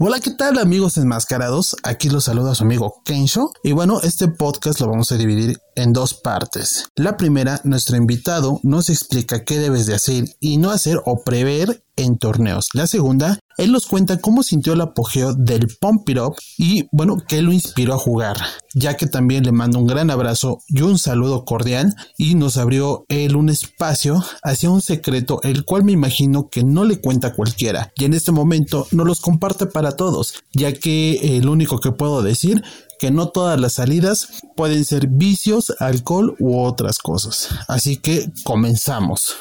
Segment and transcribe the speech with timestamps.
[0.00, 1.74] Hola, ¿qué tal amigos enmascarados?
[1.82, 3.50] Aquí los saluda su amigo Kensho.
[3.64, 6.90] Y bueno, este podcast lo vamos a dividir en dos partes.
[6.96, 11.84] La primera, nuestro invitado nos explica qué debes de hacer y no hacer o prever
[11.96, 12.68] en torneos.
[12.74, 17.16] La segunda, él nos cuenta cómo sintió el apogeo del Pump It Up y bueno,
[17.26, 18.36] qué lo inspiró a jugar,
[18.74, 23.04] ya que también le mando un gran abrazo y un saludo cordial y nos abrió
[23.08, 27.92] él un espacio hacia un secreto el cual me imagino que no le cuenta cualquiera
[27.96, 32.22] y en este momento no los comparte para todos, ya que el único que puedo
[32.22, 32.62] decir
[32.98, 37.48] que no todas las salidas pueden ser vicios, alcohol u otras cosas.
[37.68, 39.36] Así que comenzamos.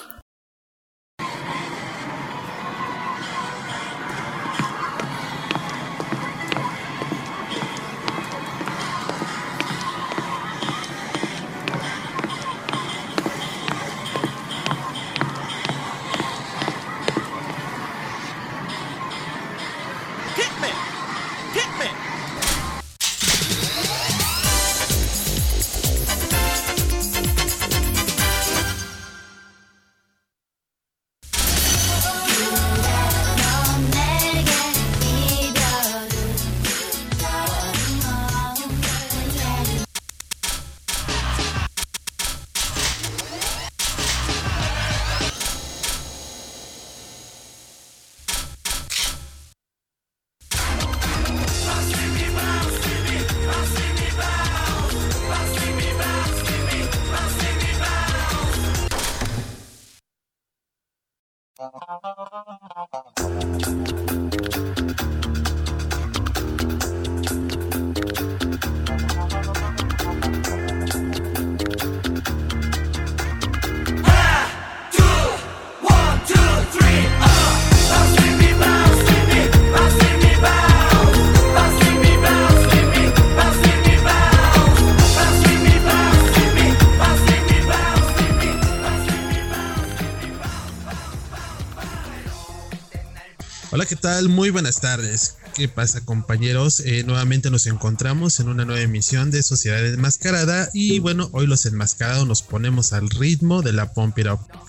[93.85, 94.27] ¿Qué tal?
[94.27, 95.35] Muy buenas tardes.
[95.53, 96.79] ¿Qué pasa compañeros?
[96.79, 101.65] Eh, nuevamente nos encontramos en una nueva emisión de Sociedad Enmascarada y bueno, hoy los
[101.65, 104.17] enmascarados nos ponemos al ritmo de la Pump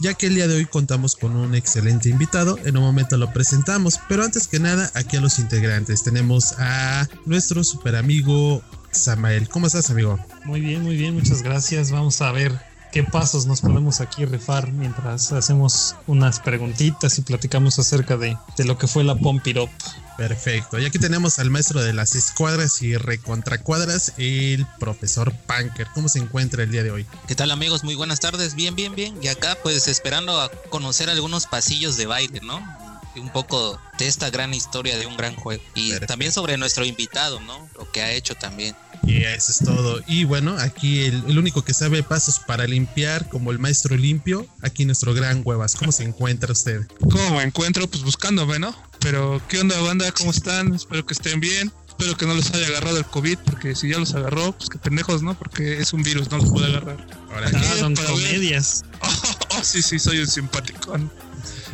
[0.00, 3.32] ya que el día de hoy contamos con un excelente invitado, en un momento lo
[3.32, 9.48] presentamos, pero antes que nada aquí a los integrantes tenemos a nuestro super amigo Samael.
[9.48, 10.18] ¿Cómo estás amigo?
[10.44, 11.90] Muy bien, muy bien, muchas gracias.
[11.90, 17.78] Vamos a ver qué pasos nos podemos aquí rifar mientras hacemos unas preguntitas y platicamos
[17.78, 19.70] acerca de, lo que fue la Pompirop.
[20.16, 20.78] Perfecto.
[20.78, 25.86] Y aquí tenemos al maestro de las escuadras y recontracuadras, el profesor Punker.
[25.94, 27.06] ¿Cómo se encuentra el día de hoy?
[27.28, 27.84] ¿Qué tal amigos?
[27.84, 28.54] Muy buenas tardes.
[28.54, 29.16] Bien, bien, bien.
[29.22, 32.87] Y acá pues esperando a conocer algunos pasillos de baile, ¿no?
[33.18, 35.62] Un poco de esta gran historia de un gran juego.
[35.74, 37.68] Y también sobre nuestro invitado, ¿no?
[37.76, 38.74] Lo que ha hecho también.
[39.04, 40.00] Y eso es todo.
[40.06, 44.84] Y bueno, aquí el, único que sabe pasos para limpiar, como el maestro limpio, aquí
[44.84, 45.76] nuestro gran huevas.
[45.76, 46.86] ¿Cómo se encuentra usted?
[47.10, 47.88] ¿Cómo me encuentro?
[47.88, 48.74] Pues buscándome, ¿no?
[49.00, 50.10] Pero, ¿qué onda, banda?
[50.12, 50.74] ¿Cómo están?
[50.74, 51.72] Espero que estén bien.
[51.88, 54.78] Espero que no los haya agarrado el COVID, porque si ya los agarró, pues qué
[54.78, 55.36] pendejos, ¿no?
[55.36, 57.04] Porque es un virus, no los puede agarrar.
[57.32, 58.84] Ahora, ah, son comedias.
[59.50, 60.94] Oh, sí, sí, soy un simpático.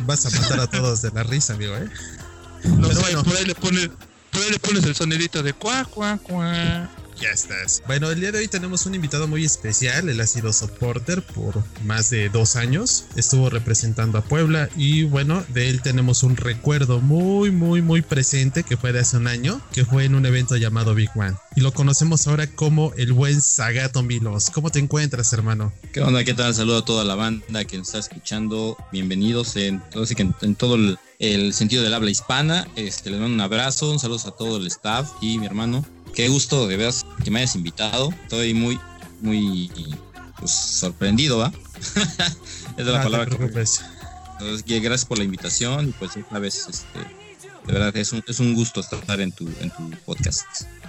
[0.01, 1.89] Vas a matar a todos de la risa, amigo, ¿eh?
[2.63, 3.23] No Pero bueno.
[3.23, 3.89] por ahí le pones,
[4.31, 6.89] por ahí le pones el sonidito de cuá, cuá, cuá.
[7.19, 7.81] Ya estás.
[7.87, 10.09] Bueno, el día de hoy tenemos un invitado muy especial.
[10.09, 13.05] Él ha sido supporter por más de dos años.
[13.15, 18.63] Estuvo representando a Puebla y bueno, de él tenemos un recuerdo muy, muy, muy presente
[18.63, 21.35] que fue de hace un año, que fue en un evento llamado Big One.
[21.55, 24.49] Y lo conocemos ahora como el buen Sagato Milos.
[24.49, 25.71] ¿Cómo te encuentras, hermano?
[25.93, 26.25] ¿Qué onda?
[26.25, 26.53] ¿Qué tal?
[26.53, 28.75] Saludo a toda la banda que nos está escuchando.
[28.91, 29.81] Bienvenidos en,
[30.57, 30.75] todo
[31.19, 32.67] el, sentido del habla hispana.
[32.75, 36.29] Este, les mando un abrazo, un saludo a todo el staff y mi hermano qué
[36.29, 38.11] gusto de veras que me hayas invitado.
[38.23, 38.79] Estoy muy,
[39.21, 39.69] muy
[40.39, 41.51] pues, sorprendido, ¿va?
[42.77, 44.79] es de la palabra que.
[44.79, 46.99] gracias por la invitación y pues esta vez, este,
[47.67, 50.45] de verdad, es un, es un gusto estar en tu, en tu podcast.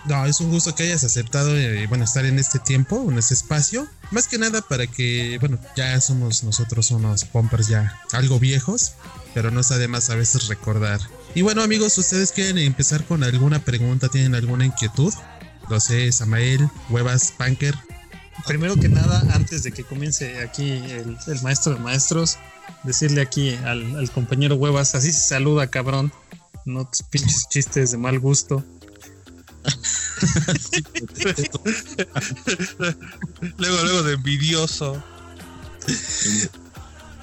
[0.06, 3.34] No, es un gusto que hayas aceptado, eh, bueno, estar en este tiempo, en este
[3.34, 3.88] espacio.
[4.12, 8.92] Más que nada para que, bueno, ya somos nosotros unos pompers ya algo viejos,
[9.34, 11.00] pero no está de más a veces recordar
[11.36, 14.08] y bueno, amigos, ¿ustedes quieren empezar con alguna pregunta?
[14.08, 15.12] ¿Tienen alguna inquietud?
[15.68, 17.74] Lo sé, Samael, Huevas, Punker.
[18.46, 22.38] Primero que nada, antes de que comience aquí el, maestro de maestros,
[22.84, 26.10] decirle aquí al, compañero Huevas, así se saluda, cabrón.
[26.64, 28.64] No tus pinches chistes de mal gusto.
[33.58, 35.04] luego, luego de envidioso.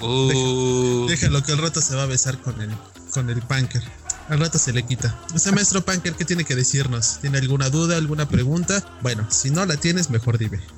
[0.00, 1.06] Uh.
[1.08, 2.70] Déjalo que el rato se va a besar con el,
[3.10, 3.82] con el punker.
[4.28, 5.18] Al rato se le quita.
[5.34, 7.18] Ese maestro Panker, ¿qué tiene que decirnos?
[7.20, 8.84] ¿Tiene alguna duda, alguna pregunta?
[9.02, 10.60] Bueno, si no la tienes, mejor dime.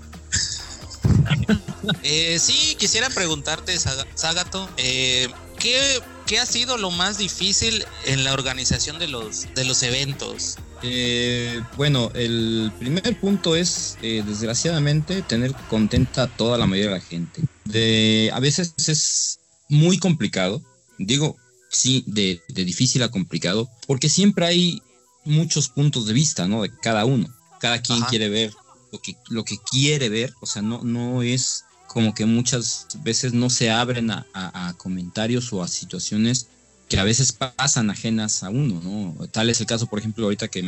[2.03, 5.29] Eh, sí, quisiera preguntarte, Zagato, eh,
[5.59, 10.57] ¿qué, ¿qué, ha sido lo más difícil en la organización de los, de los eventos?
[10.83, 17.05] Eh, bueno, el primer punto es, desgraciadamente, tener contenta a toda la mayoría de la
[17.05, 17.43] gente.
[17.65, 19.39] De, a veces es
[19.69, 20.61] muy complicado,
[20.99, 21.37] digo,
[21.71, 24.83] sí, de, difícil a complicado, porque siempre hay
[25.25, 26.63] muchos puntos de vista, ¿no?
[26.63, 27.29] De cada uno.
[27.61, 28.53] Cada quien quiere ver
[28.93, 33.33] lo que, lo que quiere ver, o sea, no, no es como que muchas veces
[33.33, 36.49] no se abren a, comentarios o a situaciones
[36.89, 39.27] que a veces pasan ajenas a uno, ¿no?
[39.29, 40.63] Tal es el caso, por ejemplo, ahorita que,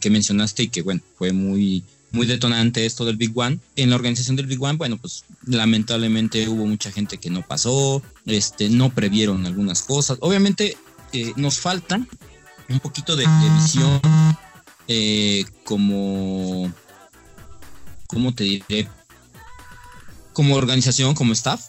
[0.00, 1.82] que mencionaste y que, bueno, fue muy,
[2.14, 3.58] muy detonante esto del Big One.
[3.76, 8.02] En la organización del Big One, bueno, pues lamentablemente hubo mucha gente que no pasó,
[8.24, 10.18] este, no previeron algunas cosas.
[10.20, 10.78] Obviamente
[11.12, 12.00] eh, nos falta
[12.68, 13.26] un poquito de,
[13.56, 14.00] visión
[14.88, 16.72] eh, como,
[18.06, 18.88] ¿cómo te diré?
[20.32, 21.66] Como organización, como staff.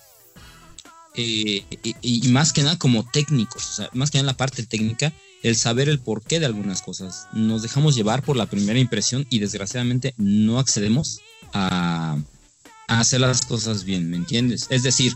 [1.16, 1.66] Eh,
[2.02, 5.14] y, más que nada como técnicos, o sea, más que nada la parte técnica,
[5.46, 7.28] el saber el porqué de algunas cosas.
[7.32, 11.20] Nos dejamos llevar por la primera impresión y desgraciadamente no accedemos
[11.54, 12.18] a,
[12.88, 14.66] hacer las cosas bien, ¿me entiendes?
[14.72, 15.14] Es decir,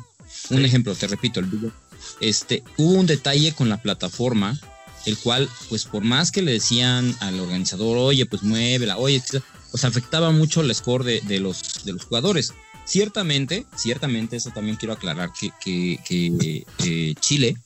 [0.51, 1.73] un ejemplo, te repito, el video,
[2.21, 4.59] este, hubo un detalle con la plataforma,
[5.07, 9.23] el cual, pues por más que le decían al organizador, oye, pues muévela, oye,
[9.71, 12.53] pues afectaba mucho el score de, los, de los jugadores.
[12.85, 17.57] Ciertamente, ciertamente, eso también quiero aclarar que, que, eh, Chile,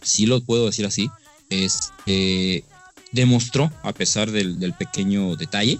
[0.00, 1.10] sí lo puedo decir así,
[1.50, 2.64] este,
[3.12, 5.78] demostró, a pesar del, pequeño detalle,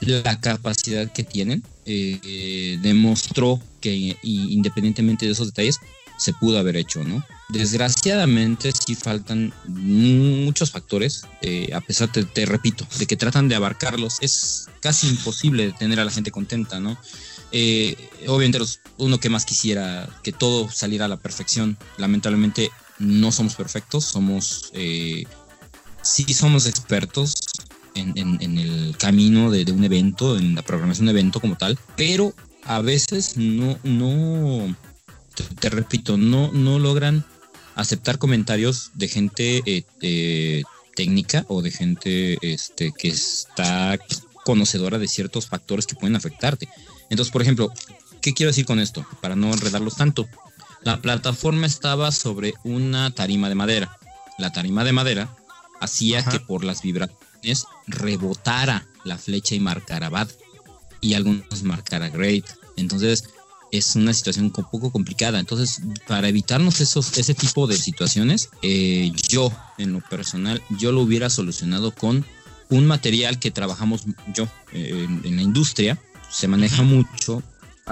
[0.00, 5.78] la capacidad que tienen, eh, demostró que independientemente de esos detalles,
[6.22, 7.24] se pudo haber hecho, ¿no?
[7.48, 13.56] Desgraciadamente sí faltan muchos factores, eh, a pesar, te, te, repito, de que tratan de
[13.56, 16.96] abarcarlos, es casi imposible tener a la gente contenta, ¿no?
[17.50, 17.96] Eh,
[18.28, 18.58] obviamente
[18.96, 22.70] uno que más quisiera que todo saliera a la perfección, lamentablemente
[23.02, 25.24] no somos perfectos, somos, eh,
[26.02, 27.34] sí somos expertos
[27.94, 32.34] en, el camino de, un evento, en la programación de un evento como tal, pero
[32.64, 34.74] a veces no, no,
[35.60, 37.24] te, repito, no, no logran
[37.74, 39.62] aceptar comentarios de gente
[40.00, 40.62] eh,
[40.94, 43.98] técnica o de gente este, que está
[44.44, 46.68] conocedora de ciertos factores que pueden afectarte.
[47.10, 47.72] Entonces, por ejemplo,
[48.20, 49.06] ¿qué quiero decir con esto?
[49.20, 50.28] Para no enredarlos tanto.
[50.84, 53.98] La plataforma estaba sobre una tarima de madera.
[54.38, 55.34] La tarima de madera
[55.80, 60.28] hacía que por las vibraciones rebotara la flecha y marcara bad.
[61.00, 62.44] Y algunos marcara great.
[62.76, 63.24] Entonces
[63.72, 65.40] es una situación un poco complicada.
[65.40, 71.00] Entonces, para evitarnos esos, ese tipo de situaciones, eh, yo, en lo personal, yo lo
[71.00, 72.24] hubiera solucionado con
[72.68, 74.02] un material que trabajamos
[74.34, 75.98] yo eh, en, la industria.
[76.30, 77.42] Se maneja mucho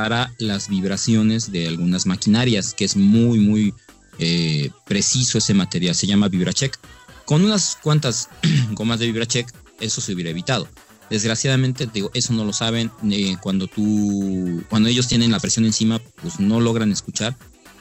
[0.01, 3.75] para las vibraciones de algunas maquinarias, que es muy, muy
[4.19, 6.79] eh, preciso ese material, se llama VibraCheck.
[7.27, 8.31] Con unas cuantas
[8.73, 10.67] gomas de VibraCheck, eso se hubiera evitado.
[11.11, 12.91] Desgraciadamente, digo, eso no lo saben.
[13.11, 17.37] Eh, cuando tú, cuando ellos tienen la presión encima, pues no logran escuchar.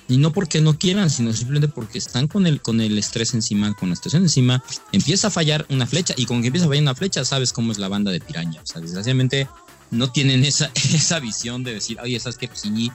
[0.09, 3.73] Y no porque no quieran, sino simplemente porque están con el, con el estrés encima,
[3.75, 4.61] con la estación encima,
[4.91, 6.15] empieza a fallar una flecha.
[6.17, 8.61] Y con que empieza a fallar una flecha, sabes cómo es la banda de piraña.
[8.61, 9.47] O sea, desgraciadamente,
[9.91, 12.47] no tienen esa, esa visión de decir, oye, ¿sabes qué?
[12.47, 12.91] Pues sí,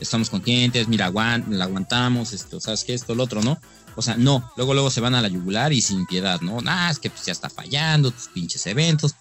[0.00, 2.94] estamos conscientes, mira, la aguantamos, esto, ¿sabes qué?
[2.94, 3.58] Esto, lo otro, ¿no?
[3.96, 6.58] O sea, no, luego, luego se van a la yugular y sin piedad, ¿no?
[6.66, 9.14] Ah, es que pues ya está fallando tus pinches eventos.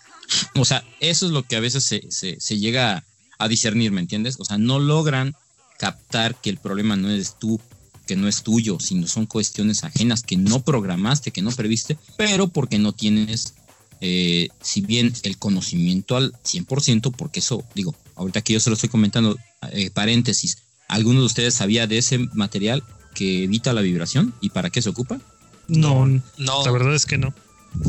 [0.55, 3.03] O sea, eso es lo que a veces se, se, llega
[3.37, 4.35] a discernir, ¿me entiendes?
[4.39, 5.35] O sea, no logran
[5.79, 7.61] captar que el problema no es tú,
[8.05, 12.49] que no es tuyo, sino son cuestiones ajenas que no programaste, que no previste, pero
[12.49, 13.53] porque no tienes
[14.01, 18.75] eh, si bien el conocimiento al 100%, porque eso, digo, ahorita que yo se lo
[18.75, 19.37] estoy comentando,
[19.71, 22.83] eh, paréntesis, ¿alguno de ustedes sabía de ese material
[23.13, 25.19] que evita la vibración y para qué se ocupa?
[25.67, 26.65] No, no.
[26.65, 27.33] La verdad es que no.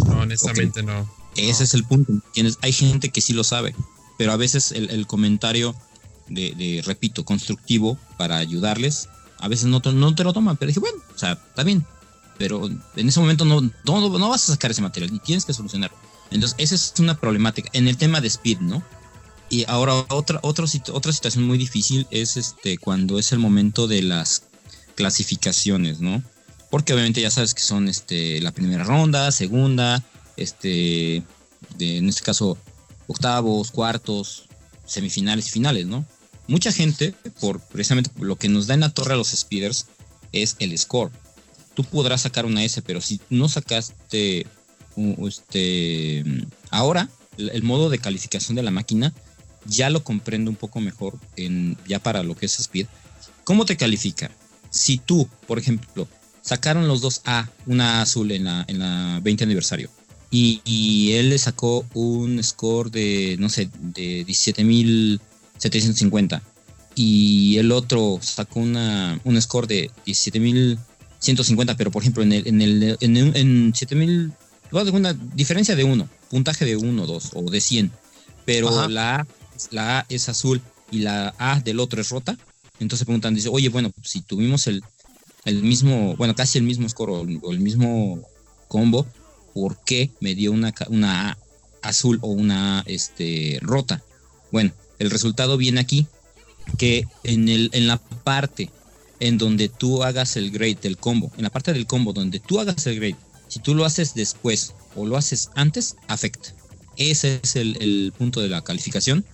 [0.06, 1.08] No, honestamente no.
[1.36, 2.12] Ese es el punto.
[2.12, 2.58] ¿entiendes?
[2.62, 3.74] Hay gente que sí lo sabe,
[4.16, 5.74] pero a veces el, comentario
[6.28, 9.08] de, repito, constructivo para ayudarles,
[9.38, 11.84] a veces no, no te lo toman, pero dije, bueno, o sea, está bien,
[12.38, 15.96] pero en ese momento no, no, vas a sacar ese material y tienes que solucionarlo.
[16.30, 18.82] Entonces, esa es una problemática en el tema de speed, ¿no?
[19.48, 24.02] Y ahora otra, otra, otra situación muy difícil es este cuando es el momento de
[24.02, 24.42] las
[24.96, 26.22] clasificaciones, ¿no?
[26.70, 30.02] Porque obviamente ya sabes que son este, la primera ronda, segunda,
[30.36, 31.22] este,
[31.78, 32.58] en este caso
[33.06, 34.46] octavos, cuartos,
[34.84, 36.04] semifinales y finales, ¿no?
[36.48, 39.86] Mucha gente, por precisamente lo que nos da en la torre a los speeders,
[40.32, 41.12] es el score
[41.76, 44.48] tú podrás sacar una S, pero si no sacaste
[45.28, 46.24] este
[46.70, 49.12] ahora el modo de calificación de la máquina
[49.66, 52.86] ya lo comprendo un poco mejor en ya para lo que es Speed.
[53.44, 54.30] ¿Cómo te califica?
[54.70, 56.08] Si tú, por ejemplo,
[56.42, 59.90] sacaron los dos A, una azul en la, en la 20 aniversario,
[60.30, 66.42] y, él le sacó un score de, no sé, de 17.750,
[66.94, 69.90] y el otro sacó una, un score de
[71.20, 74.32] 17.150, pero por ejemplo en el en, el, en, en 7.000,
[74.92, 77.92] una diferencia de uno, puntaje de 1, 2 o de 100,
[78.44, 79.26] pero la
[79.70, 82.36] la A es azul y la A del otro es rota,
[82.78, 84.82] entonces preguntan, dice, oye, bueno, si tuvimos el,
[85.44, 88.20] el mismo, bueno, casi el mismo score o, el mismo
[88.68, 89.06] combo,
[89.54, 91.38] ¿por qué me dio una, una A
[91.82, 94.02] azul o una A este, rota?
[94.52, 96.06] Bueno, el resultado viene aquí,
[96.78, 98.70] que en, el, en la parte
[99.20, 102.60] en donde tú hagas el grade del combo, en la parte del combo donde tú
[102.60, 103.16] hagas el grade,
[103.48, 106.50] si tú lo haces después o lo haces antes, afecta.
[106.96, 109.24] Ese es el, punto de la calificación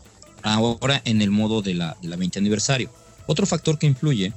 [0.43, 2.91] ahora en el modo de la, de la 20 aniversario.
[3.27, 4.33] Otro factor que influye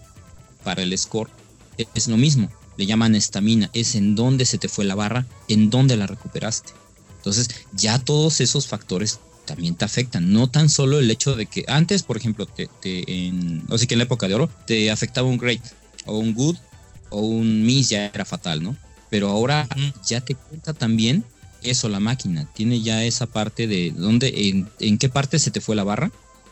[0.64, 1.30] para el score
[1.94, 5.70] es, lo mismo, le llaman estamina, es en dónde se te fue la barra, en
[5.70, 6.74] dónde la recuperaste.
[7.18, 11.64] Entonces ya todos esos factores también te afectan, no tan solo el hecho de que
[11.68, 15.28] antes, por ejemplo, te, en, o sea que en la época de oro, te afectaba
[15.28, 15.62] un great
[16.06, 16.58] o un good
[17.10, 18.76] o un miss ya era fatal, ¿no?
[19.10, 19.68] Pero ahora
[20.06, 21.24] ya te cuenta también
[21.62, 25.76] eso la máquina, tiene ya esa parte de dónde, en, qué parte se te fue
[25.76, 26.12] la barra,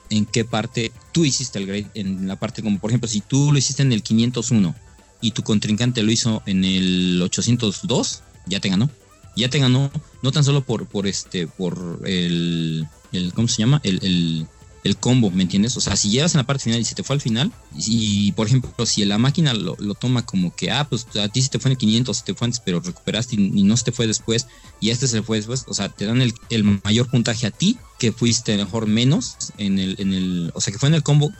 [0.09, 3.51] en qué parte tú hiciste el grade, en la parte como por ejemplo si tú
[3.51, 4.75] lo hiciste en el 501
[5.21, 8.89] y tu contrincante lo hizo en el 802, ya te ganó.
[9.35, 13.81] Ya te ganó, no tan solo por, por este, por el, el ¿cómo se llama?
[13.83, 14.47] el,
[14.83, 15.77] el combo, ¿me entiendes?
[15.77, 18.33] O sea, si llegas en la parte final y se te fue al final, y,
[18.33, 21.59] por ejemplo, si la máquina lo, toma como que, ah, pues a ti se te
[21.59, 24.07] fue en el 500, se te fue antes, pero recuperaste y, no se te fue
[24.07, 24.47] después,
[24.81, 28.11] y este se fue después, o sea, te dan el, mayor puntaje a ti, que
[28.11, 31.31] fuiste mejor menos en el, en el, o sea, que fue en el combo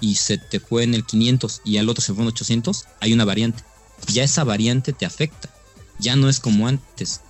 [0.00, 3.12] y se te fue en el 500 y al otro se fue en 800, hay
[3.12, 3.64] una variante.
[4.08, 5.52] Ya esa variante te afecta,
[5.98, 7.20] ya no es como antes.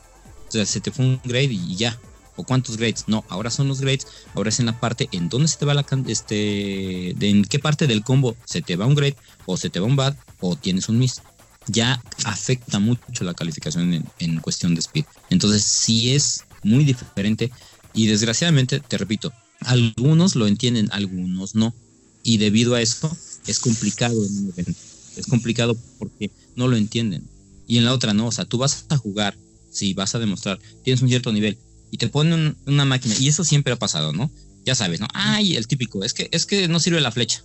[0.53, 1.99] Sea, se te fue un grade y ya,
[2.37, 3.05] o cuántos grades.
[3.07, 5.75] No, ahora son los grades, ahora es en la parte en dónde se te va
[5.75, 9.17] la este en qué parte del combo se te va un grade
[9.47, 11.23] o se te va un bad o tienes un miss.
[11.69, 15.05] Ya afecta mucho la calificación en, cuestión de speed.
[15.31, 17.51] Entonces sí es muy diferente
[17.95, 21.73] y desgraciadamente, te repito, algunos lo entienden, algunos no.
[22.25, 23.17] Y debido a eso
[23.47, 24.21] es complicado
[25.17, 27.29] Es complicado porque no lo entienden.
[27.67, 29.37] Y en la otra no, o sea, tú vas a jugar,
[29.73, 31.59] si vas a demostrar, tienes un cierto nivel,
[31.91, 34.31] y te ponen una máquina, y eso siempre ha pasado, ¿no?
[34.65, 35.09] Ya sabes, ¿no?
[35.13, 37.43] Ay, el típico, es que, es que no sirve la flecha.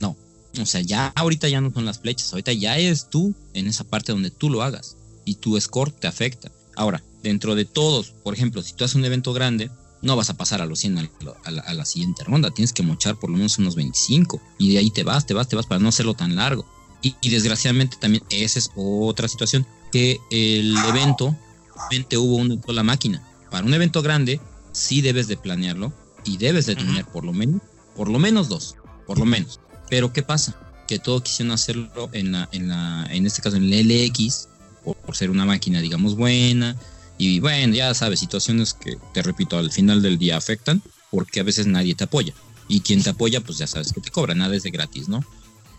[0.00, 0.16] No.
[0.60, 3.84] O sea, ya ahorita ya no son las flechas, ahorita ya es tú en esa
[3.84, 6.50] parte donde tú lo hagas y tu score te afecta.
[6.74, 9.70] Ahora, dentro de todos, por ejemplo, si tú haces un evento grande,
[10.02, 12.82] no vas a pasar a los 100 a la, a la, siguiente ronda, tienes que
[12.82, 15.66] mochar por lo menos unos 25 y de ahí te vas, te vas, te vas
[15.66, 16.66] para no hacerlo tan largo.
[17.02, 21.36] Y, y desgraciadamente también esa es otra situación, que el evento,
[21.78, 24.40] realmente hubo una sola máquina para un evento grande
[24.72, 25.92] sí debes de planearlo
[26.24, 27.62] y debes de tener por lo menos,
[27.96, 29.60] por lo menos dos, por lo menos.
[29.88, 30.56] Pero ¿qué pasa?
[30.86, 34.48] Que todos quisieron hacerlo en la, en la, en este caso en el LX,
[34.84, 36.76] por, por ser una máquina, digamos, buena.
[37.16, 41.44] Y bueno, ya sabes, situaciones que, te repito, al final del día afectan, porque a
[41.44, 42.34] veces nadie te apoya.
[42.68, 45.24] Y quien te apoya, pues ya sabes que te cobra, nada es de gratis, ¿no?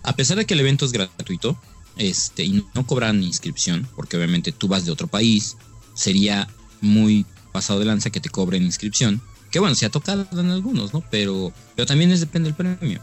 [0.03, 1.59] A pesar de que el evento es gratuito,
[1.97, 5.57] este, y no cobran inscripción, porque obviamente tú vas de otro país,
[5.99, 6.47] sería
[6.81, 9.21] muy pasado de lanza que te cobren inscripción.
[9.51, 11.03] Que bueno, se ha tocado en algunos, ¿no?
[11.11, 13.01] Pero, pero también es depende del premio.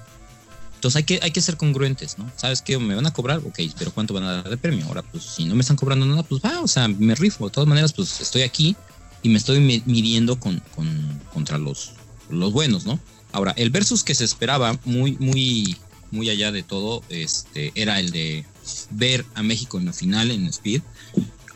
[0.76, 2.30] Entonces hay que, hay que ser congruentes, ¿no?
[2.36, 2.78] ¿Sabes qué?
[2.78, 4.86] Me van a cobrar, ok, pero ¿cuánto van a dar de premio?
[4.86, 7.46] Ahora, pues si no me están cobrando nada, pues va, o sea, me rifo.
[7.46, 8.76] De todas maneras, pues estoy aquí
[9.22, 11.92] y me estoy midiendo con, con, contra los,
[12.30, 12.98] los buenos, ¿no?
[13.32, 15.76] Ahora, el versus que se esperaba muy, muy,
[16.12, 18.46] muy allá de todo, este, era el de
[18.90, 20.82] ver a México en la final en Speed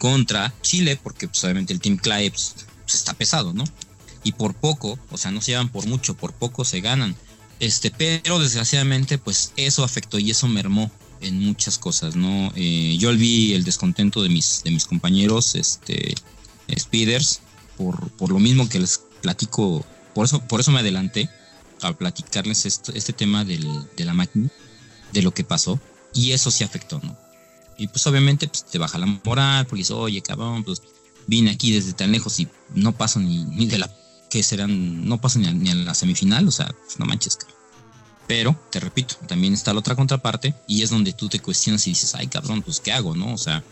[0.00, 2.56] contra Chile, porque pues, obviamente el Team Clay pues,
[2.88, 3.64] está pesado, ¿no?
[4.24, 7.14] Y por poco, o sea, no se llevan por mucho, por poco se ganan.
[7.60, 10.90] Este, pero desgraciadamente, pues eso afectó y eso mermó
[11.20, 12.50] en muchas cosas, ¿no?
[12.56, 16.14] Eh, yo vi el descontento de mis, de mis compañeros, este,
[16.74, 17.40] speeders,
[17.76, 21.28] por, por lo mismo que les platico, por eso, por eso me adelanté
[21.82, 24.48] a platicarles este tema del, de la máquina,
[25.12, 25.78] de lo que pasó,
[26.14, 27.29] y eso sí afectó, ¿no?
[27.80, 30.82] Y pues obviamente pues, te baja la moral, porque dices, oye, cabrón, pues
[31.26, 33.90] vine aquí desde tan lejos y no paso ni, ni de la
[34.28, 37.38] que serán, no paso ni a, la semifinal, o sea, pues, no manches,
[38.26, 41.92] Pero, te repito, también está la otra contraparte y es donde tú te cuestionas y
[41.92, 43.16] dices, ay cabrón, pues ¿qué hago?
[43.16, 43.32] ¿No?
[43.32, 43.64] O sea,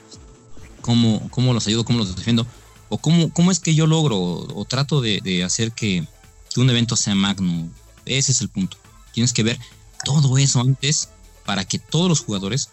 [0.80, 1.84] ¿cómo, cómo los ayudo?
[1.84, 2.46] ¿Cómo los defiendo?
[2.88, 6.08] ¿O cómo, cómo es que yo logro o, trato de, hacer que,
[6.54, 7.68] que un evento sea magno?
[8.06, 8.78] Ese es el punto.
[9.12, 9.58] Tienes que ver
[10.02, 11.10] todo eso antes
[11.44, 12.70] para que todos los jugadores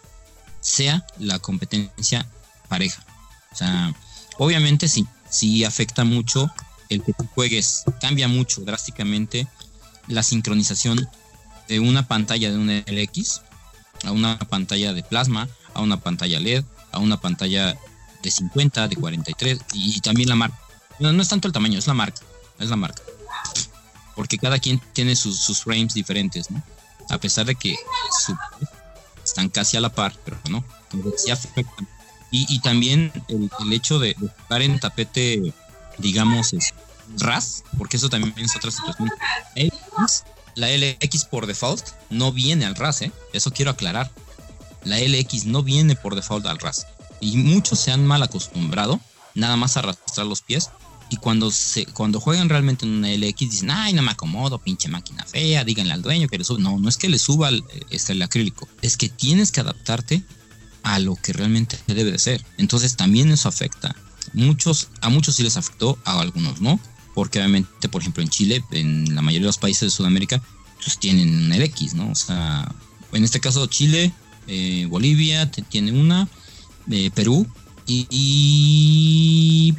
[0.60, 2.26] sea la competencia
[2.68, 3.04] pareja.
[3.52, 3.94] O sea,
[4.38, 6.50] obviamente sí, sí afecta mucho
[6.88, 9.46] el que tú juegues, cambia mucho drásticamente
[10.08, 11.08] la sincronización
[11.68, 13.42] de una pantalla de un LX
[14.04, 17.76] a una pantalla de plasma, a una pantalla LED, a una pantalla
[18.22, 20.58] de 50, de 43 y, también la marca.
[20.98, 22.20] No, no, es tanto el tamaño, es la marca,
[22.58, 23.02] es la marca.
[24.14, 26.62] Porque cada quien tiene sus, frames diferentes, ¿no?
[27.10, 27.76] A pesar de que
[29.36, 30.64] están casi a la par, pero no.
[31.16, 31.86] sí afectan.
[32.30, 35.54] Y, y también el, el hecho de, de, jugar en tapete,
[35.98, 36.72] digamos, es
[37.18, 39.10] RAS, porque eso también es otra situación
[40.56, 43.12] la LX por default no viene al RAS, ¿eh?
[43.34, 44.10] Eso quiero aclarar.
[44.84, 46.86] La LX no viene por default al RAS.
[47.20, 48.98] Y muchos se han mal acostumbrado
[49.34, 50.70] nada más a arrastrar los pies.
[51.08, 54.88] Y cuando, se, cuando juegan realmente en una LX dicen, ay, no me acomodo, pinche
[54.88, 56.58] máquina fea, díganle al dueño que le suba.
[56.60, 60.22] No, no es que le suba el, este, el acrílico, es que tienes que adaptarte
[60.82, 62.44] a lo que realmente debe de ser.
[62.58, 63.94] Entonces también eso afecta.
[64.32, 66.80] Muchos, a muchos sí les afectó, a algunos no
[67.16, 70.42] porque obviamente, por ejemplo, en Chile, en la mayoría de los países de Sudamérica,
[70.84, 72.10] pues tienen el X, ¿no?
[72.10, 72.70] O sea,
[73.10, 74.12] en este caso Chile,
[74.46, 76.28] eh, Bolivia tiene una,
[76.90, 77.46] eh, Perú
[77.86, 79.72] y,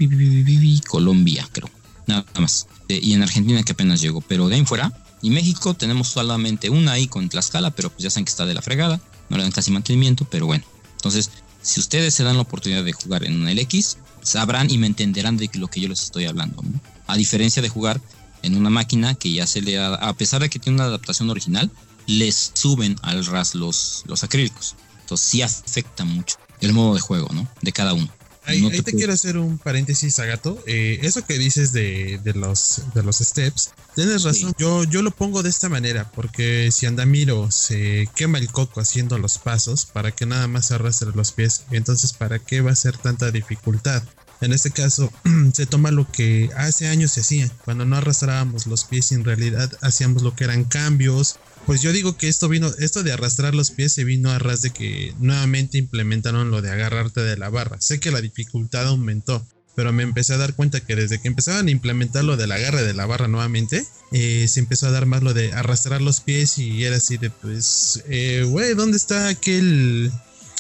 [0.88, 1.70] Colombia, creo,
[2.06, 2.68] nada más.
[2.88, 6.94] y en Argentina que apenas llegó, pero de ahí fuera, y México tenemos solamente una
[6.94, 9.52] ahí con Tlaxcala, pero pues ya saben que está de la fregada, no le dan
[9.52, 10.64] casi mantenimiento, pero bueno.
[10.96, 14.88] Entonces, si ustedes se dan la oportunidad de jugar en un LX, sabrán y me
[14.88, 16.64] entenderán de lo que yo les estoy hablando.
[17.08, 18.00] A diferencia de jugar
[18.44, 21.72] en una máquina que ya se le, a pesar de que tiene una adaptación original,
[22.06, 24.76] les suben al RAS los, los acrílicos.
[25.02, 27.48] Entonces sí afecta mucho el modo de juego, ¿no?
[27.62, 28.10] De cada uno.
[28.48, 30.58] Ahí, te, quiero hacer un paréntesis, Agato.
[30.68, 34.54] Eh, eso que dices de, de, los, de los steps, tienes razón.
[34.58, 39.18] Yo, yo lo pongo de esta manera, porque si Andamiro se quema el coco haciendo
[39.18, 42.98] los pasos, para que nada más arrastre los pies, entonces ¿para qué va a ser
[42.98, 44.02] tanta dificultad?
[44.40, 45.12] En este caso,
[45.54, 49.72] se toma lo que hace años se hacía, cuando no arrastrábamos los pies en realidad
[49.82, 51.38] hacíamos lo que eran cambios.
[51.68, 54.62] Pues yo digo que esto vino, esto de arrastrar los pies se vino a ras
[54.62, 57.76] de que nuevamente implementaron lo de agarrarte de la barra.
[57.82, 61.68] Sé que la dificultad aumentó, pero me empecé a dar cuenta que desde que empezaban
[61.68, 65.24] a implementar lo del agarre de la barra nuevamente, eh, se empezó a dar más
[65.24, 70.10] lo de arrastrar los pies y era así de pues, eh, güey, ¿dónde está aquel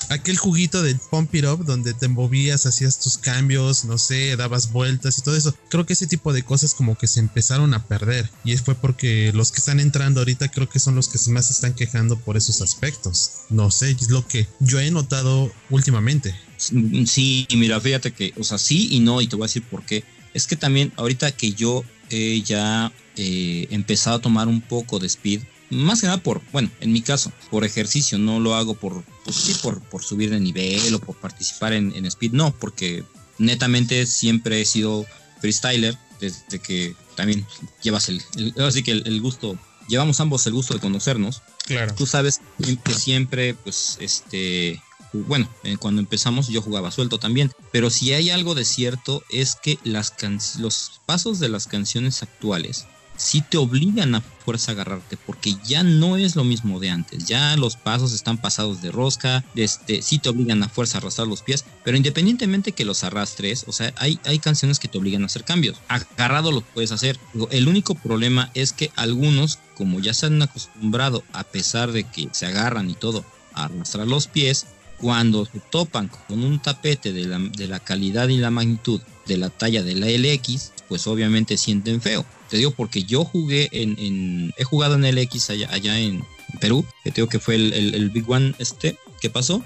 [0.10, 4.71] aquel juguito de Pump It Up donde te movías, hacías tus cambios, no sé, dabas
[4.71, 5.55] vueltas y todo eso.
[5.69, 9.31] Creo que ese tipo de cosas como que se empezaron a perder y fue porque
[9.33, 12.38] los que están entrando ahorita creo que son los que más se están quejando por
[12.38, 13.31] esos aspectos.
[13.49, 16.36] No sé, es lo que yo he notado últimamente.
[16.57, 19.83] Sí, mira, fíjate que, o sea, sí y no, y te voy a decir por
[19.83, 20.03] qué.
[20.33, 25.07] Es que también ahorita que yo he ya eh, empezado a tomar un poco de
[25.07, 29.03] speed, más que nada por, bueno, en mi caso, por ejercicio, no lo hago por,
[29.23, 33.03] pues sí, por, por subir de nivel o por participar en, en speed, no, porque
[33.38, 35.06] netamente siempre he sido
[35.41, 37.45] freestyler desde que también
[37.82, 38.21] llevas el,
[38.65, 41.41] así que el, gusto, llevamos ambos el gusto de conocernos.
[41.65, 41.93] Claro.
[41.95, 42.41] Tú sabes
[42.84, 44.82] que siempre, pues, este,
[45.13, 49.56] bueno, eh, cuando empezamos yo jugaba suelto también, pero si hay algo de cierto es
[49.56, 50.13] que las
[50.60, 52.86] los pasos de las canciones actuales
[53.17, 57.25] sí te obligan a fuerza a agarrarte, porque ya no es lo mismo de antes,
[57.25, 61.27] ya los pasos están pasados de rosca, este, sí te obligan a fuerza a arrastrar
[61.27, 65.23] los pies, pero independientemente que los arrastres, o sea, hay, hay canciones que te obligan
[65.23, 67.19] a hacer cambios, agarrado lo puedes hacer,
[67.51, 72.30] el único problema es que algunos, como ya se han acostumbrado, a pesar de que
[72.32, 74.67] se agarran y todo, a arrastrar los pies,
[74.99, 79.38] cuando se topan con un tapete de la, de la calidad y la magnitud de
[79.38, 82.25] la talla de la LX, pues obviamente sienten feo.
[82.49, 86.23] Te digo porque yo jugué en, he jugado en LX allá, allá en
[86.60, 89.63] Perú, que te digo que fue el, Big One este que pasó,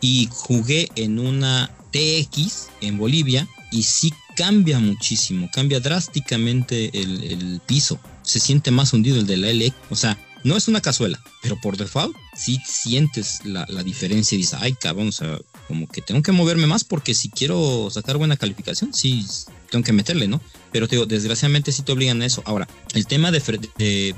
[0.00, 7.60] y jugué en una TX en Bolivia y sí cambia muchísimo, cambia drásticamente el, el
[7.64, 11.18] piso, se siente más hundido el de la LX, o sea, no es una cazuela,
[11.42, 15.88] pero por default sí sientes la, la diferencia y dices, ay cabrón, o sea, como
[15.88, 19.24] que tengo que moverme más porque si quiero sacar buena calificación, sí
[19.82, 20.40] que meterle, ¿no?
[20.72, 22.42] Pero te digo, desgraciadamente sí te obligan a eso.
[22.46, 23.40] Ahora, el tema de,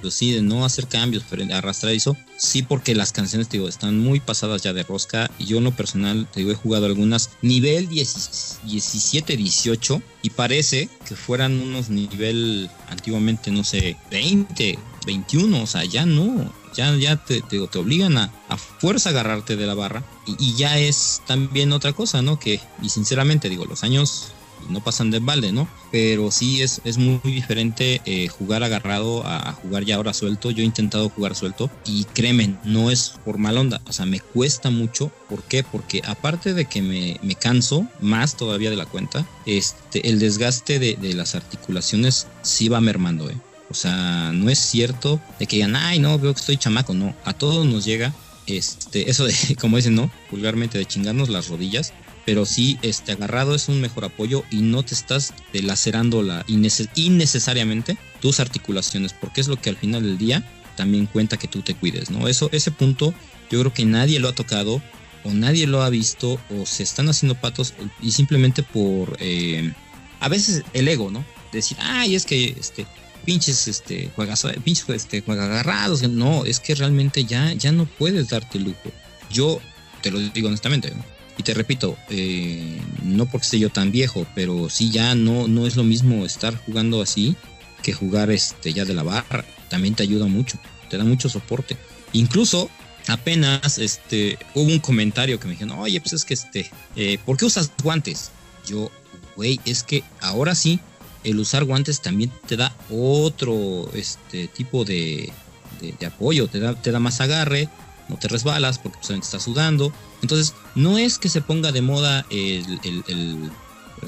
[0.01, 4.21] pues de no hacer cambios, arrastrar eso, sí porque las canciones, te digo, están muy
[4.21, 5.31] pasadas ya de rosca.
[5.39, 10.89] Y yo en lo personal, te digo, he jugado algunas nivel 17, 18 y parece
[11.07, 17.17] que fueran unos nivel antiguamente, no sé, 20, 21, o sea, ya no, ya, ya
[17.17, 21.73] te, te, obligan a, a, fuerza agarrarte de la barra y, y, ya es también
[21.73, 22.39] otra cosa, ¿no?
[22.39, 24.33] Que, y sinceramente digo, los años
[24.69, 25.69] no pasan de balde, ¿no?
[25.91, 30.51] Pero sí es, es muy, diferente eh, jugar agarrado a, jugar ya ahora suelto.
[30.51, 34.21] Yo he intentado jugar suelto y créeme, no es por mal onda, o sea, me
[34.21, 35.11] cuesta mucho.
[35.29, 35.63] ¿Por qué?
[35.63, 40.79] Porque aparte de que me, me canso más todavía de la cuenta, este, el desgaste
[40.79, 43.37] de, de las articulaciones sí va mermando, ¿eh?
[43.69, 46.95] O sea, no es cierto de que digan, ay, no, veo que estoy chamaco.
[46.95, 48.15] No, a todos nos llega
[48.47, 50.11] este, eso de, como dicen, ¿no?
[50.31, 51.93] Vulgarmente de chingarnos las rodillas
[52.27, 57.97] pero sí este, agarrado es un mejor apoyo y no te estás lacerando la innecesariamente
[58.21, 60.45] tus articulaciones, porque es lo que al final del día
[60.77, 62.29] también cuenta que tú te cuides, ¿no?
[62.29, 63.15] Eso, ese punto
[63.49, 64.83] yo creo que nadie lo ha tocado
[65.23, 69.73] o nadie lo ha visto o se están haciendo patos y simplemente por eh,
[70.19, 71.25] a veces el ego, ¿no?
[71.53, 72.87] Decir, ay, es que este
[73.25, 78.29] pinches este juegas pinches este juega agarrados, no, es que realmente ya ya no puedes
[78.29, 78.91] darte lujo.
[79.31, 79.61] Yo
[80.03, 81.16] te lo digo honestamente, ¿no?
[81.39, 85.67] Y te repito, eh, no porque esté yo tan viejo, pero sí ya no, no
[85.67, 87.37] es lo mismo estar jugando así
[87.83, 89.45] que jugar este ya de la barra.
[89.69, 91.77] También te ayuda mucho, te da mucho soporte.
[92.13, 92.71] Incluso
[93.09, 97.37] apenas este hubo un comentario que me dijeron, oye, pues es que este, eh, ¿por
[97.37, 98.31] qué usas guantes?
[98.67, 98.91] Yo,
[99.37, 100.81] güey, es que ahora sí,
[101.23, 105.33] el usar guantes también te da otro este tipo de,
[105.81, 107.69] de, apoyo, te da, te da más agarre,
[108.09, 109.93] no te resbalas porque pues, estás sudando.
[110.23, 113.51] Entonces, no es que se ponga de moda el, el,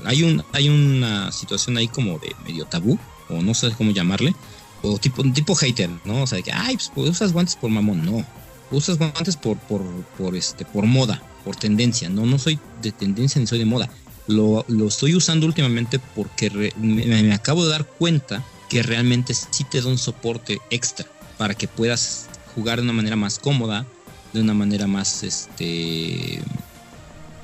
[0.04, 4.34] hay un hay una situación ahí como de medio tabú o no sé cómo llamarle
[4.82, 6.22] o tipo tipo hater, ¿no?
[6.22, 8.24] O sea, que ay, pues, pues, usas guantes por mamón, no.
[8.70, 9.82] Usas guantes por por
[10.16, 12.08] por este por moda, por tendencia.
[12.08, 13.88] No no soy de tendencia ni soy de moda.
[14.26, 19.80] Lo, lo estoy usando últimamente porque me acabo de dar cuenta que realmente sí te
[19.80, 21.06] da un soporte extra
[21.38, 23.86] para que puedas jugar de una manera más cómoda,
[24.32, 26.40] de una manera más este,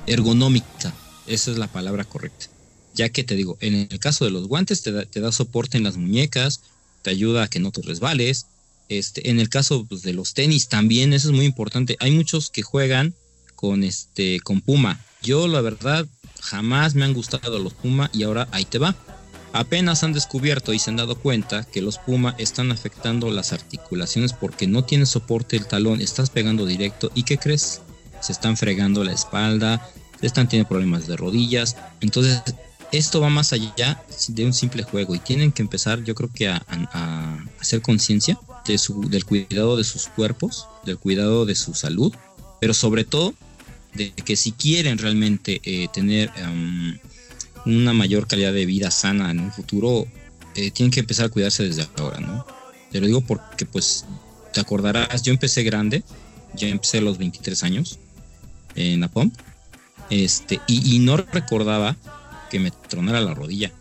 [0.07, 0.93] ergonómica.
[1.25, 2.47] Esa es la palabra correcta.
[2.95, 5.77] Ya que te digo, en el caso de los guantes te da, te da soporte
[5.77, 6.59] en las muñecas,
[7.01, 8.47] te ayuda a que no te resbales.
[8.89, 11.95] Este, en el caso pues, de los tenis también, eso es muy importante.
[12.01, 13.13] Hay muchos que juegan
[13.55, 14.99] con este con Puma.
[15.23, 16.05] Yo la verdad
[16.41, 18.97] jamás me han gustado los Puma y ahora ahí te va
[19.55, 24.33] apenas han descubierto y se han dado cuenta que los Puma están afectando las articulaciones
[24.33, 27.81] porque no tiene soporte el talón, estás pegando directo y ¿qué crees?
[28.19, 29.89] Se están fregando la espalda,
[30.21, 32.41] están teniendo problemas de rodillas, entonces
[32.91, 36.49] esto va más allá de un simple juego y tienen que empezar yo creo que
[36.49, 36.61] a,
[37.61, 38.37] hacer conciencia
[38.67, 42.13] de del cuidado de sus cuerpos, del cuidado de su salud,
[42.59, 43.33] pero sobre todo
[43.93, 46.29] de que si quieren realmente eh, tener
[47.65, 50.07] una mayor calidad de vida sana en un futuro,
[50.55, 52.45] eh, tienen que empezar a cuidarse desde ahora, ¿no?
[52.91, 54.05] Te lo digo porque, pues,
[54.53, 56.03] te acordarás, yo empecé grande,
[56.55, 57.99] yo empecé a los 23 años
[58.75, 59.33] en la POMP,
[60.09, 61.97] este, y, no recordaba
[62.49, 63.71] que me tronara la rodilla.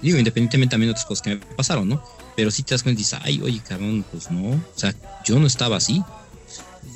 [0.00, 2.02] Digo, independientemente también de otras cosas que me pasaron, ¿no?
[2.34, 4.94] Pero si te das cuenta y dices, ay, oye, cabrón, pues no, o sea,
[5.24, 6.02] yo no estaba así.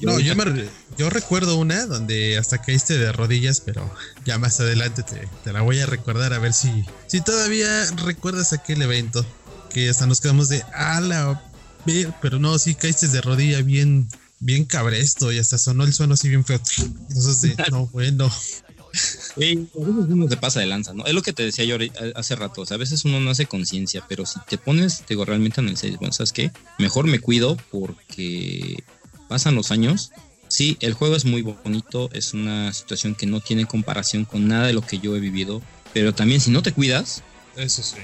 [0.02, 3.90] No, yo, me, yo recuerdo una donde hasta caíste de rodillas, pero
[4.24, 8.82] ya más adelante te, la voy a recordar a ver si, si todavía recuerdas aquel
[8.82, 9.24] evento.
[9.70, 11.42] Que hasta nos quedamos de ala,
[12.20, 16.28] pero no, sí caíste de rodilla bien, bien cabresto y hasta sonó el suelo así
[16.28, 16.60] bien feo.
[17.08, 18.30] Entonces, de, no, bueno.
[18.92, 21.04] Sí, a veces uno se pasa de lanza, ¿no?
[21.04, 21.76] Es lo que te decía yo
[22.14, 25.26] hace rato, o sea, a veces uno no hace conciencia, pero si te pones, digo,
[25.26, 26.50] realmente en el 6, bueno, ¿sabes qué?
[26.78, 28.82] Mejor me cuido porque
[29.28, 30.12] pasan los años
[30.48, 34.66] Sí, el juego es muy bonito, es una situación que no tiene comparación con nada
[34.66, 35.60] de lo que yo he vivido,
[35.92, 37.22] pero también si no te cuidas,
[37.56, 37.96] eso sí.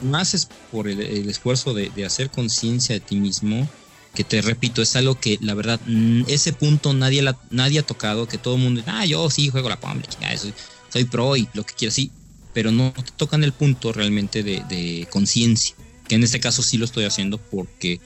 [0.00, 3.68] Más es por el, esfuerzo de, hacer conciencia de ti mismo,
[4.14, 7.86] que te repito, es algo que la verdad, mm, ese punto nadie, la, nadie ha
[7.86, 10.00] tocado, que todo el mundo, ah, yo sí juego la POM,
[10.36, 10.54] soy,
[10.88, 12.10] soy pro y lo que quieras, sí,
[12.54, 15.76] pero no te tocan el punto realmente de, de conciencia,
[16.08, 18.00] que en este caso sí lo estoy haciendo porque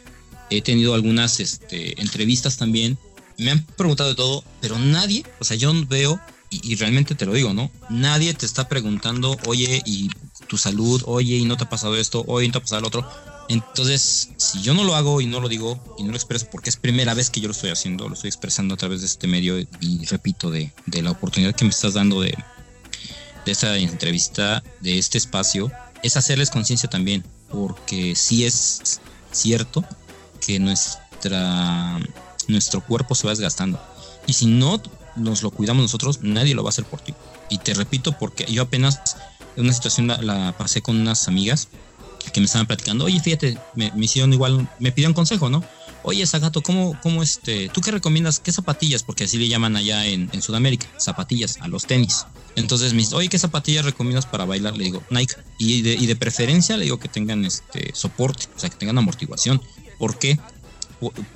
[0.50, 2.98] he tenido algunas este, entrevistas también
[3.38, 7.32] me han preguntado de todo, pero nadie, o sea, yo veo, y, realmente te lo
[7.32, 7.70] digo, ¿no?
[7.90, 10.08] Nadie te está preguntando, oye, y
[10.46, 12.86] tu salud, oye, y no te ha pasado esto, oye, no te ha pasado el
[12.86, 13.10] otro.
[13.48, 16.70] Entonces, si yo no lo hago y no lo digo y no lo expreso, porque
[16.70, 19.26] es primera vez que yo lo estoy haciendo, lo estoy expresando a través de este
[19.26, 22.38] medio y repito, de, la oportunidad que me estás dando de,
[23.44, 25.72] de esta entrevista, de este espacio,
[26.04, 29.00] es hacerles conciencia también, porque sí es
[29.32, 29.84] cierto
[30.44, 31.98] que nuestra
[32.48, 33.80] nuestro cuerpo se va desgastando.
[34.26, 34.80] Y si no
[35.16, 37.14] nos lo cuidamos nosotros, nadie lo va a hacer por ti.
[37.48, 39.16] Y te repito, porque yo apenas
[39.56, 41.68] en una situación la, pasé con unas amigas
[42.32, 45.62] que me estaban platicando, oye, fíjate, me, me hicieron igual, me pidieron consejo, ¿no?
[46.02, 48.38] Oye, Zagato, ¿cómo, cómo este, tú qué recomiendas?
[48.38, 49.02] ¿Qué zapatillas?
[49.02, 52.26] Porque así le llaman allá en, en Sudamérica, zapatillas, a los tenis.
[52.56, 54.76] Entonces me dice, oye, ¿qué zapatillas recomiendas para bailar?
[54.76, 55.36] Le digo, Nike.
[55.58, 58.98] Y de, y de preferencia le digo que tengan este soporte, o sea, que tengan
[58.98, 59.62] amortiguación.
[59.98, 60.38] ¿Por qué?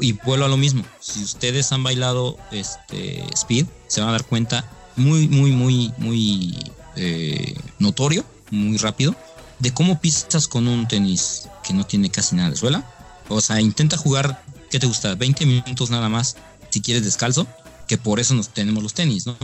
[0.00, 0.84] Y vuelvo a lo mismo.
[1.00, 6.56] Si ustedes han bailado este speed, se van a dar cuenta muy, muy, muy, muy
[6.96, 9.14] eh, notorio, muy rápido,
[9.58, 12.84] de cómo pisas con un tenis que no tiene casi nada de suela.
[13.28, 15.14] O sea, intenta jugar ¿qué te gusta?
[15.14, 16.36] 20 minutos nada más
[16.70, 17.46] si quieres descalzo,
[17.86, 19.36] que por eso nos tenemos los tenis, ¿no?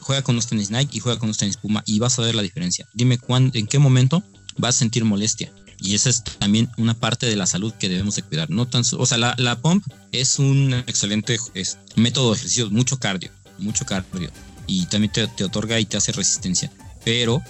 [0.00, 2.34] Juega con los tenis Nike y juega con los tenis Puma y vas a ver
[2.34, 2.86] la diferencia.
[2.94, 4.22] Dime cuándo, en qué momento
[4.56, 5.52] vas a sentir molestia.
[5.80, 8.50] Y esa es también una parte de la salud que debemos de cuidar.
[8.50, 11.38] No tan, o sea, la, la pump es un excelente
[11.94, 14.30] método de ejercicio, mucho cardio, mucho cardio.
[14.66, 16.70] Y también te, te otorga y te hace resistencia.
[17.04, 17.42] Pero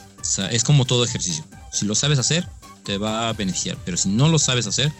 [0.51, 1.45] es como todo ejercicio.
[1.73, 2.47] Si lo sabes hacer,
[2.85, 3.79] te va a beneficiar.
[3.85, 4.93] Pero si no lo sabes hacer,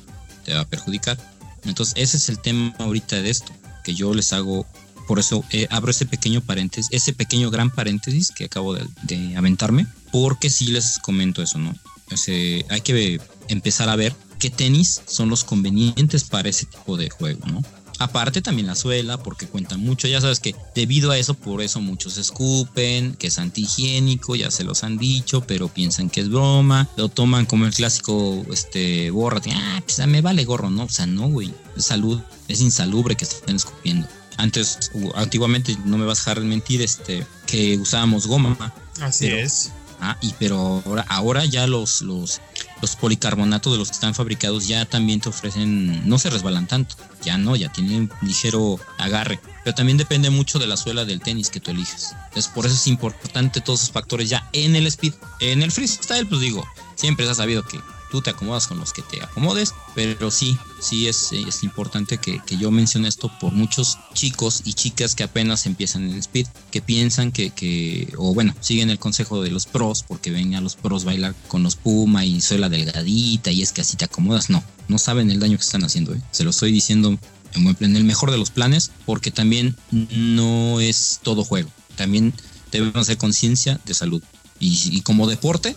[0.45, 1.19] te va a perjudicar.
[1.65, 3.53] Entonces, ese es el tema ahorita de esto,
[3.85, 4.67] que yo les hago,
[5.07, 9.37] por eso eh, abro ese pequeño paréntesis, ese pequeño gran paréntesis que acabo de, de
[9.37, 11.75] aventarme, porque sí les comento eso, ¿no?
[12.11, 16.97] O sea, hay que empezar a ver qué tenis son los convenientes para ese tipo
[16.97, 17.63] de juego, ¿no?
[18.01, 20.07] Aparte también la suela, porque cuentan mucho.
[20.07, 24.63] Ya sabes que debido a eso, por eso muchos escupen, que es antihigiénico, ya se
[24.63, 26.89] los han dicho, pero piensan que es broma.
[26.97, 30.85] Lo toman como el clásico, este, borra, ah, pues me vale gorro, ¿no?
[30.85, 31.53] O sea, no, güey.
[31.77, 34.07] Es salud, es insalubre que estén escupiendo.
[34.37, 38.73] Antes, antiguamente, no me vas a dejar mentir, este, que usábamos goma.
[39.01, 39.73] Así es.
[40.01, 42.41] Ah, y pero ahora, ahora ya los, los,
[42.81, 46.95] los policarbonatos de los que están fabricados ya también te ofrecen, no se resbalan tanto,
[47.23, 51.51] ya no, ya tienen ligero agarre, pero también depende mucho de la suela del tenis
[51.51, 52.15] que tú eliges.
[52.29, 55.15] Entonces por eso es importante todos esos factores ya en el speed.
[55.41, 57.81] En el freestyle, pues digo, siempre se ha sabido que
[58.11, 62.71] tú te acomodas con los que te acomodes, pero sí, sí es, importante que, yo
[62.71, 68.13] mencione esto por muchos chicos y chicas que apenas empiezan en speed, que piensan que,
[68.17, 71.63] o bueno, siguen el consejo de los pros, porque ven a los pros bailar con
[71.63, 75.41] los Puma y suela delgadita y es que así te acomodas, no, no saben el
[75.41, 76.21] daño que están haciendo, ¿eh?
[76.31, 77.19] se lo estoy diciendo
[77.55, 82.35] en el mejor de los planes, porque también no es todo juego, también
[82.71, 84.23] debemos hacer conciencia de salud.
[84.61, 85.77] Y como deporte,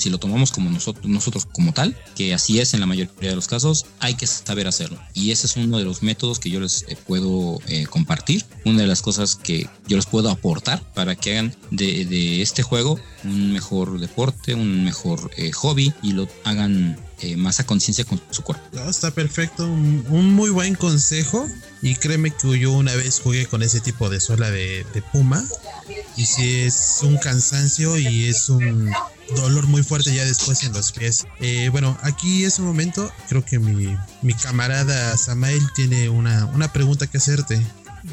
[0.00, 3.36] si lo tomamos como nosotros, nosotros como tal, que así es en la mayoría de
[3.36, 4.98] los casos, hay que saber hacerlo.
[5.14, 8.80] Y ese es uno de los métodos que yo les eh, puedo eh, compartir, una
[8.80, 13.52] de las cosas que yo les puedo aportar para que hagan de, este juego un
[13.52, 16.98] mejor deporte, un mejor eh, hobby y lo hagan
[17.36, 18.64] más a conciencia con su cuerpo.
[18.72, 21.46] No, está perfecto, un, muy buen consejo.
[21.82, 25.44] Y créeme que yo una vez jugué con ese tipo de de, de Puma.
[26.16, 28.90] Y si es un cansancio y es un
[29.36, 31.26] dolor muy fuerte ya después en los pies.
[31.40, 36.72] Eh, bueno, aquí es un momento, creo que mi, mi camarada Samael tiene una, una
[36.72, 37.60] pregunta que hacerte.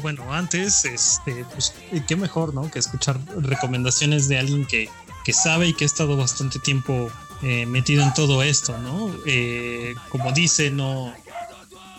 [0.02, 1.72] Bueno, antes, este, pues,
[2.06, 2.70] qué mejor, ¿no?
[2.70, 4.88] Que escuchar recomendaciones de alguien que,
[5.24, 7.10] que sabe y que ha estado bastante tiempo
[7.42, 9.14] eh, metido en todo esto, ¿no?
[9.26, 11.12] Eh, como dice, no.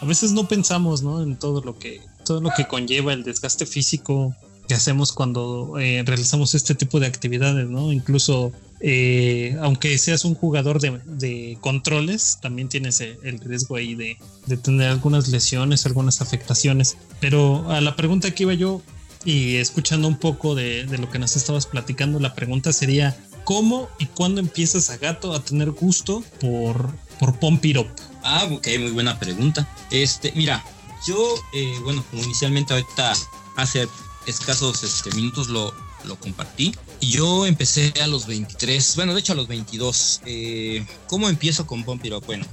[0.01, 1.21] A veces no pensamos, ¿no?
[1.23, 4.35] En todo lo que, todo lo que conlleva el desgaste físico
[4.67, 7.91] que hacemos cuando eh, realizamos este tipo de actividades, ¿no?
[7.91, 14.17] Incluso eh, aunque seas un jugador de, controles, también tienes el riesgo ahí de,
[14.57, 16.97] tener algunas lesiones, algunas afectaciones.
[17.19, 18.81] Pero a la pregunta que iba yo,
[19.25, 24.05] y escuchando un poco de, lo que nos estabas platicando, la pregunta sería, ¿cómo y
[24.05, 27.87] cuándo empiezas a gato a tener gusto por, por Up?
[28.23, 29.67] Ah, ok, muy buena pregunta.
[29.91, 30.63] Este, mira,
[31.05, 31.17] yo,
[31.53, 33.13] eh, bueno, como inicialmente ahorita
[33.57, 33.87] hace
[34.25, 35.73] escasos este, minutos lo,
[36.05, 36.75] lo compartí.
[36.99, 40.21] Y yo empecé a los 23, bueno, de hecho a los 22.
[40.25, 42.21] Eh, ¿Cómo empiezo con Pompiro?
[42.21, 42.45] Bueno,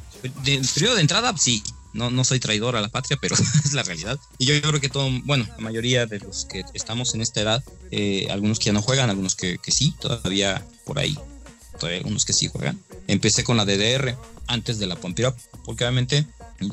[0.45, 1.63] de, periodo de entrada, sí.
[1.93, 4.19] No, no soy traidor a la patria, pero es la realidad.
[4.39, 7.65] Y yo creo que todo, bueno, la mayoría de los que estamos en esta edad,
[7.91, 11.19] eh, algunos que ya no juegan, algunos que, sí, todavía por ahí,
[11.79, 12.79] todavía algunos que sí juegan.
[13.07, 16.27] Empecé con la DDR antes de la Pompiro, porque obviamente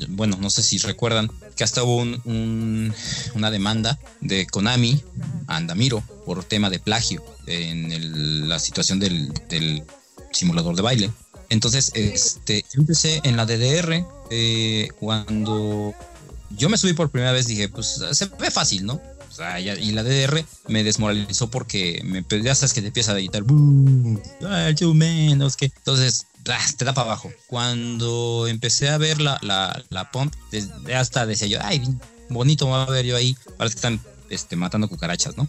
[0.08, 2.94] bueno, no sé si recuerdan que hasta hubo un, un,
[3.34, 5.02] una demanda de Konami
[5.46, 9.32] a Andamiro por tema de plagio en el, la situación del,
[10.32, 11.10] simulador de baile.
[11.48, 15.94] Entonces, este, yo empecé en la DDR eh, cuando
[16.50, 19.00] yo me subí por primera vez, dije, pues se ve fácil, ¿no?
[19.34, 23.42] O sea, y la DDR me desmoralizó porque me, sabes que te empieza a editar.
[25.76, 26.26] Entonces,
[26.76, 27.32] te da para abajo.
[27.46, 30.34] Cuando empecé a ver la, la, la pump,
[30.94, 31.82] hasta decía yo, ay,
[32.28, 33.36] bonito va a ver yo ahí.
[33.56, 35.48] Parece que están este, matando cucarachas, ¿no?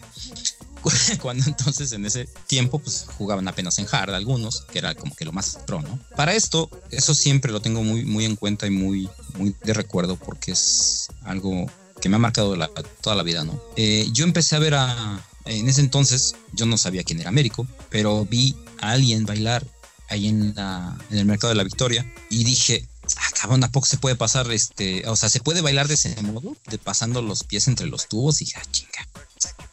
[1.22, 5.26] cuando entonces en ese tiempo pues jugaban apenas en hard algunos, que era como que
[5.26, 6.00] lo más pro, ¿no?
[6.16, 10.16] Para esto, eso siempre lo tengo muy, muy en cuenta y muy, muy de recuerdo
[10.16, 11.66] porque es algo
[12.02, 12.56] que me ha marcado
[13.02, 13.60] toda la vida, ¿no?
[13.76, 17.68] Eh, yo empecé a ver a, en ese entonces, yo no sabía quién era Américo,
[17.90, 19.66] pero vi a alguien bailar
[20.10, 22.88] ahí en, la, el mercado de la Victoria y dije,
[23.18, 26.22] ah, cabrón, ¿a poco se puede pasar este, o sea, se puede bailar de ese
[26.22, 29.08] modo, de pasando los pies entre los tubos y dije, ah, chinga.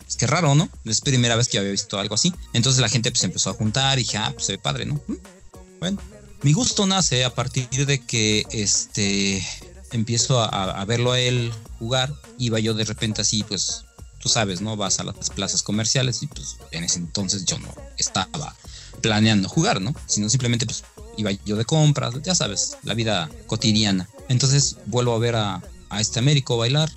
[0.07, 0.69] Es que raro, ¿no?
[0.85, 2.35] Es primera vez que había visto algo así.
[2.53, 5.01] Entonces la gente pues empezó a juntar y dije, ah, pues se ve padre, ¿no?
[5.81, 5.99] Bueno,
[6.43, 9.47] mi gusto nace a partir de que este
[9.93, 12.13] empiezo a, a, verlo a él jugar.
[12.39, 13.85] Iba yo de repente así, pues,
[14.19, 14.77] tú sabes, ¿no?
[14.77, 18.55] Vas a las plazas comerciales y pues en ese entonces yo no estaba
[19.03, 19.95] planeando jugar, ¿no?
[20.07, 20.85] Sino simplemente pues
[21.17, 24.09] iba yo de compras, ya sabes, la vida cotidiana.
[24.29, 26.91] Entonces vuelvo a ver a, a este Américo bailar.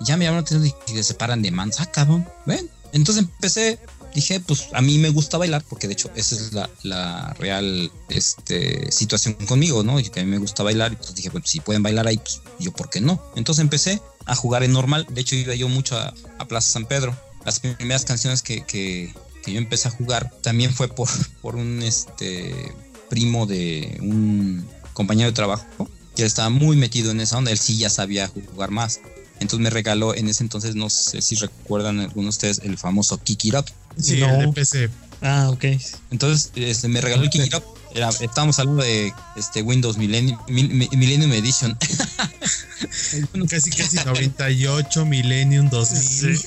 [0.00, 2.26] Ya me llamaron la atención y se separan de mansa, ah, cabrón.
[2.46, 2.68] Ven.
[2.92, 3.78] Entonces empecé,
[4.14, 7.90] dije, pues a mí me gusta bailar, porque de hecho esa es la, la real
[8.08, 10.00] este, situación conmigo, ¿no?
[10.00, 10.92] Y que a mí me gusta bailar.
[10.92, 13.22] Y dije, pues si pueden bailar ahí, pues yo, ¿por qué no?
[13.36, 15.06] Entonces empecé a jugar en normal.
[15.10, 17.16] De hecho, iba yo mucho a, a Plaza San Pedro.
[17.44, 19.14] Las primeras canciones que, que,
[19.48, 21.08] que yo empecé a jugar también fue por,
[21.42, 22.74] por un este
[23.08, 27.78] primo de un compañero de trabajo que estaba muy metido en esa onda, él sí
[27.78, 29.00] ya sabía jugar más.
[29.40, 33.18] Entonces me regaló en ese entonces, no sé si recuerdan algunos de ustedes, el famoso
[33.18, 33.66] Kiki Up.
[33.96, 34.90] Sí, el de PC.
[35.22, 35.64] Ah, ok.
[36.10, 37.62] Entonces este, me regaló el Kiki Up.
[37.94, 41.78] Era, estábamos hablando de este Windows Millennium, Millennium Edition.
[43.48, 46.40] casi, casi 98, Millennium 2000.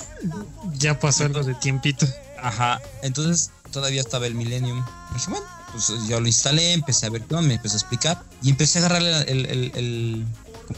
[0.77, 2.05] Ya pasó algo de tiempito.
[2.41, 4.83] Ajá, entonces todavía estaba el Millennium.
[5.13, 8.49] dije, bueno, pues yo lo instalé, empecé a ver qué me empezó a explicar y
[8.49, 10.25] empecé a agarrarle el, el, el,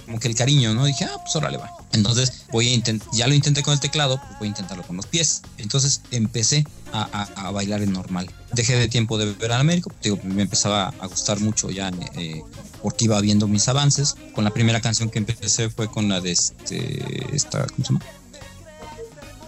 [0.05, 0.85] como que el cariño, ¿no?
[0.85, 1.69] Dije, ah, pues órale va.
[1.93, 4.97] Entonces voy a intentar, ya lo intenté con el teclado, pues voy a intentarlo con
[4.97, 5.41] los pies.
[5.57, 8.29] Entonces empecé a, a, a bailar en normal.
[8.53, 12.41] Dejé de tiempo de ver al Américo, digo, me empezaba a gustar mucho ya eh,
[12.81, 14.15] porque iba viendo mis avances.
[14.35, 18.05] Con la primera canción que empecé fue con la de este, esta, ¿cómo se llama?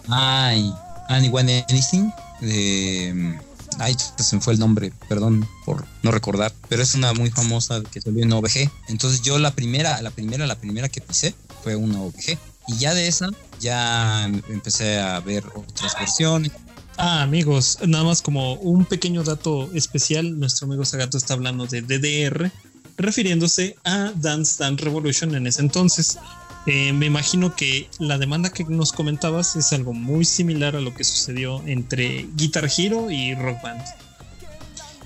[0.07, 0.73] Ay,
[1.09, 3.39] Anyone Anything de
[3.79, 7.81] ay, se me fue el nombre, perdón por no recordar, pero es una muy famosa
[7.83, 8.69] que salió en OVG.
[8.87, 12.37] Entonces yo la primera, la primera, la primera que pisé fue una OVG.
[12.67, 16.51] Y ya de esa, ya empecé a ver otras versiones.
[16.97, 21.81] Ah, amigos, nada más como un pequeño dato especial, nuestro amigo Sagato está hablando de
[21.81, 22.51] DDR,
[22.97, 26.17] refiriéndose a Dance Dance Revolution en ese entonces.
[26.67, 30.95] Eh, me imagino que la demanda que nos comentabas es algo muy similar a lo
[30.95, 33.83] que sucedió entre Guitar Hero y Rock Band.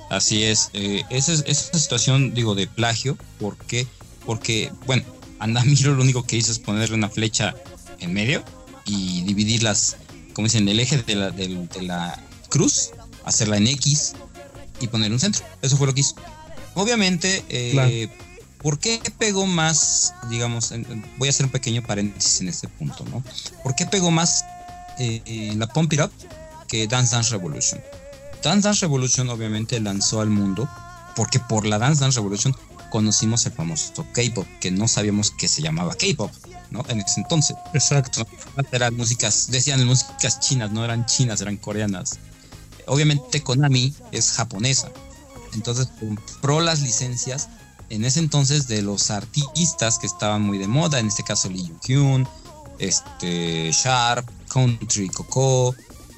[0.10, 3.86] Así es, eh, esa, esa situación, digo, de plagio, ¿por qué?
[4.26, 5.04] Porque, bueno,
[5.40, 7.54] Andamiro lo único que hizo es ponerle una flecha
[8.00, 8.44] en medio
[8.86, 9.98] y dividirlas,
[10.34, 12.92] como dicen, el eje de la, de, de la cruz,
[13.26, 14.14] hacerla en X
[14.80, 15.46] y poner un centro.
[15.62, 16.16] Eso fue lo que hizo.
[16.74, 18.29] Obviamente, eh, claro
[18.62, 20.74] ¿Por qué pegó más, digamos,
[21.18, 23.24] voy a hacer un pequeño paréntesis en este punto, ¿no?
[23.64, 24.44] ¿Por qué pegó más
[25.00, 26.12] eh, la Pump It Up
[26.68, 27.82] que Dance Dance Revolution?
[28.44, 30.70] Dance Dance Revolution obviamente lanzó al mundo
[31.16, 32.54] porque por la Dance Dance Revolution
[32.90, 36.32] conocimos el famoso K-pop, que no sabíamos que se llamaba K-pop,
[36.72, 36.84] ¿no?
[36.90, 37.56] En ese entonces.
[37.74, 38.28] Exacto.
[38.72, 42.20] Eran músicas, decían músicas chinas, no eran chinas, eran coreanas.
[42.88, 44.92] Obviamente Konami es japonesa.
[45.54, 47.50] Entonces compró las licencias
[47.90, 51.74] en ese entonces de los artistas que estaban muy de moda, en este caso Lee
[51.86, 52.28] Jung
[52.78, 55.76] este, Sharp, Country Coco,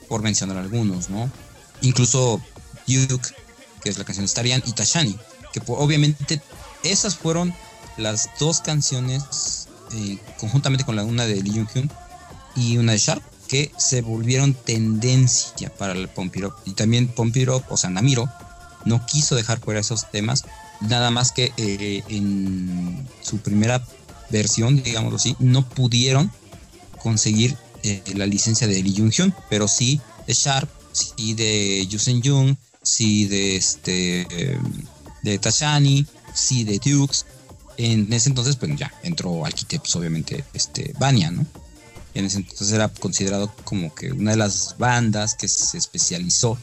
[0.08, 1.30] por mencionar algunos, ¿no?
[1.82, 2.42] Incluso
[2.88, 3.30] Duke,
[3.82, 5.18] que es la canción de Starian, y Tashani,
[5.54, 6.42] que obviamente
[6.84, 7.54] esas fueron
[7.98, 11.90] las dos canciones eh, conjuntamente con la una de Lee Jung
[12.56, 17.78] y una de Sharp que se volvieron tendencia para el Pompirop y también Pompirop, o
[17.78, 18.30] sea Namiro
[18.86, 20.46] no quiso dejar fuera esos temas
[20.82, 23.86] Nada más que eh, en su primera
[24.30, 26.32] versión, digámoslo así, no pudieron
[27.02, 32.22] conseguir eh, la licencia de Lee Jung Hyun, pero sí de Sharp, sí de Yusen
[32.24, 34.28] Jung, sí de este
[35.22, 37.26] de Tashani, sí de Dukes.
[37.78, 41.46] En ese entonces, pues ya entró Alquite, pues obviamente, este, Bania, ¿no?
[42.14, 46.58] En ese entonces era considerado como que una de las bandas que se especializó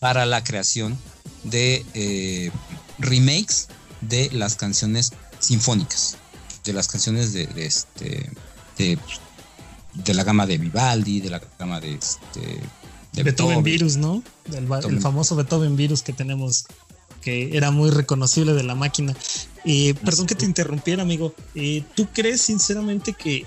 [0.00, 0.98] para la creación
[1.44, 2.50] de eh,
[3.00, 3.68] remakes
[4.00, 6.16] de las canciones sinfónicas,
[6.64, 8.30] de las canciones de, este
[8.78, 12.60] de, la gama de Vivaldi, de la gama de este
[13.12, 14.22] de Beethoven, Virus, ¿no?
[14.52, 16.66] El, famoso Beethoven Virus que tenemos
[17.22, 19.14] que era muy reconocible de la máquina.
[19.64, 21.34] Eh, perdón que te interrumpiera, amigo.
[21.54, 23.44] Eh, ¿Tú crees sinceramente que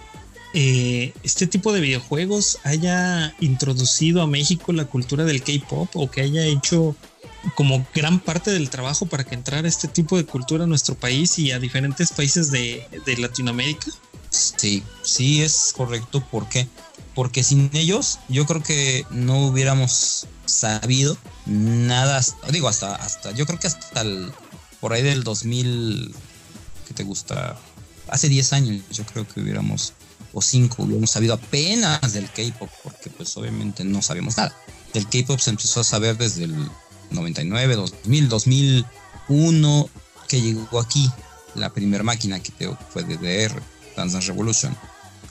[0.54, 6.22] eh, este tipo de videojuegos haya introducido a México la cultura del K-pop o que
[6.22, 6.96] haya hecho
[7.56, 11.38] como gran parte del trabajo para que entrara este tipo de cultura a nuestro país
[11.40, 13.92] y a diferentes países de, de Latinoamérica?
[14.30, 16.24] Sí, sí es correcto.
[16.32, 16.68] ¿Por qué?
[17.14, 22.22] Porque sin ellos yo creo que no hubiéramos sabido nada,
[22.52, 24.32] digo, hasta, hasta, yo creo que hasta el,
[24.80, 26.14] por ahí del 2000,
[26.88, 27.58] ¿qué te gusta?
[28.10, 29.94] Hace 10 años yo creo que hubiéramos,
[30.34, 34.56] o 5, hubiéramos sabido apenas del K-Pop, porque pues obviamente no sabíamos nada.
[34.94, 36.70] El K-Pop se empezó a saber desde el
[37.14, 39.90] 99, 2000, 2001,
[40.28, 41.10] que llegó aquí
[41.56, 42.52] la primera máquina que
[42.90, 43.62] fue DDR,
[43.96, 44.76] Dance Dance Revolution.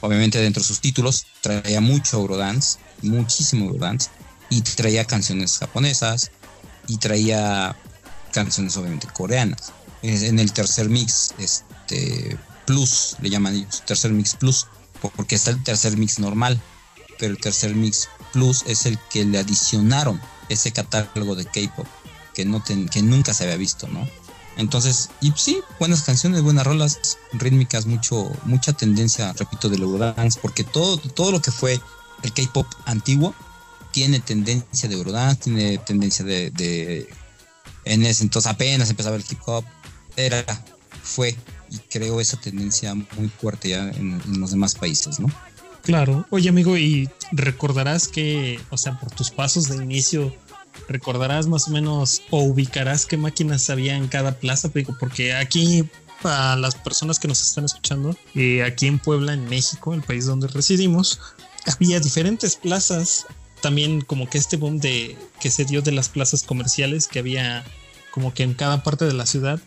[0.01, 4.11] Obviamente dentro de sus títulos traía mucho Eurodance, muchísimo Eurodance,
[4.51, 6.31] y traía canciones japonesas
[6.87, 7.77] y traía
[8.33, 9.73] canciones obviamente coreanas.
[10.03, 14.67] En el tercer mix, este plus, le llaman ellos, tercer mix plus,
[15.17, 16.61] porque está el tercer mix normal,
[17.19, 20.21] pero el tercer mix plus es el que le adicionaron
[20.53, 21.87] ese catálogo de K-pop
[22.35, 24.09] que, no que nunca se había visto, ¿no?
[24.57, 30.63] Entonces, y sí, buenas canciones, buenas rolas, rítmicas, mucho, mucha tendencia, repito, del Eurodance, porque
[30.63, 31.81] todo, todo lo que fue
[32.23, 33.35] el K-pop antiguo
[33.93, 37.09] tiene tendencia de Eurodance, tiene tendencia de,
[37.85, 39.65] en ese entonces apenas empezaba el hip hop,
[40.17, 40.45] era,
[41.03, 41.37] fue
[41.71, 45.29] y creo esa tendencia muy fuerte ya en los demás países, ¿no?
[45.83, 46.27] Claro.
[46.31, 50.35] Oye, amigo, y recordarás que, o sea, por tus pasos de inicio,
[50.89, 55.89] recordarás más o menos o ubicarás qué máquinas había en cada plaza, porque aquí
[56.23, 60.27] para las personas que nos están escuchando, eh, aquí en Puebla, en México, el país
[60.27, 61.21] donde residimos,
[61.67, 63.27] había diferentes plazas,
[63.61, 67.65] también como que este boom de que se dio de las plazas comerciales que había
[68.11, 69.61] como que en cada parte de la ciudad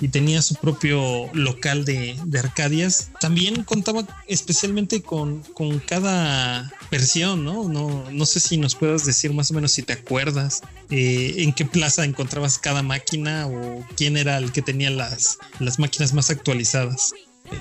[0.00, 3.10] y tenía su propio local de, Arcadias.
[3.20, 7.68] También contaba especialmente con, con cada versión, ¿no?
[7.68, 8.10] ¿no?
[8.10, 11.66] No sé si nos puedas decir más o menos si te acuerdas eh, en qué
[11.66, 17.12] plaza encontrabas cada máquina o quién era el que tenía las, las máquinas más actualizadas.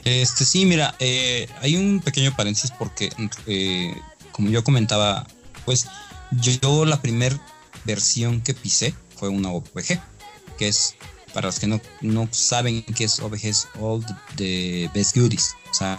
[0.05, 3.09] Este sí, mira, eh, hay un pequeño paréntesis porque,
[3.47, 3.95] eh,
[4.31, 5.27] como yo comentaba,
[5.65, 5.87] pues
[6.31, 7.41] yo la primera
[7.85, 9.99] versión que pisé fue una OPG,
[10.57, 10.95] que es
[11.33, 14.05] para los que no, no saben qué es OVG, es All
[14.35, 15.55] the Best Goodies.
[15.71, 15.97] O sea,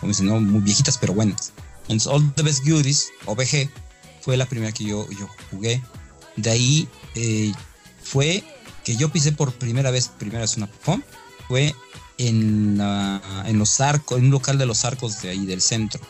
[0.00, 0.40] como dicen, ¿no?
[0.40, 1.52] muy viejitas pero buenas.
[1.82, 3.70] Entonces, All the Best Goodies, OVG,
[4.20, 5.80] fue la primera que yo, yo jugué.
[6.36, 7.52] De ahí eh,
[8.02, 8.44] fue
[8.84, 11.02] que yo pisé por primera vez, primera vez una POM,
[11.48, 11.74] fue
[12.18, 16.00] en, en los arcos, en un local de los arcos de ahí del centro.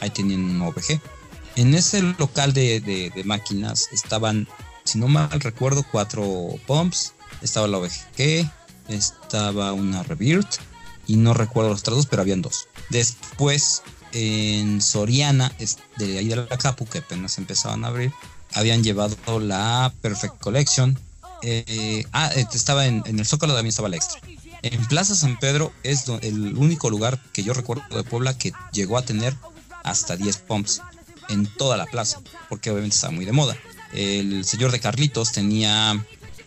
[0.00, 1.00] Ahí tenían un OVG.
[1.56, 4.46] En ese local de, de, de máquinas estaban,
[4.84, 7.13] si no mal recuerdo, cuatro pumps,
[7.44, 8.50] estaba la OVG,
[8.88, 10.56] estaba una Rebirth
[11.06, 12.68] y no recuerdo los otros pero habían dos.
[12.90, 13.82] Después
[14.12, 15.52] en Soriana,
[15.96, 18.12] de ahí de la Capu, que apenas empezaban a abrir,
[18.52, 20.98] habían llevado la Perfect Collection.
[21.42, 24.20] Eh, ah, eh, estaba en, el Zócalo también estaba la extra.
[24.62, 28.96] En Plaza San Pedro es el único lugar que yo recuerdo de Puebla que llegó
[28.96, 29.36] a tener
[29.82, 30.80] hasta 10 pumps
[31.28, 33.56] en toda la plaza, porque obviamente estaba muy de moda.
[33.92, 36.02] El señor de Carlitos tenía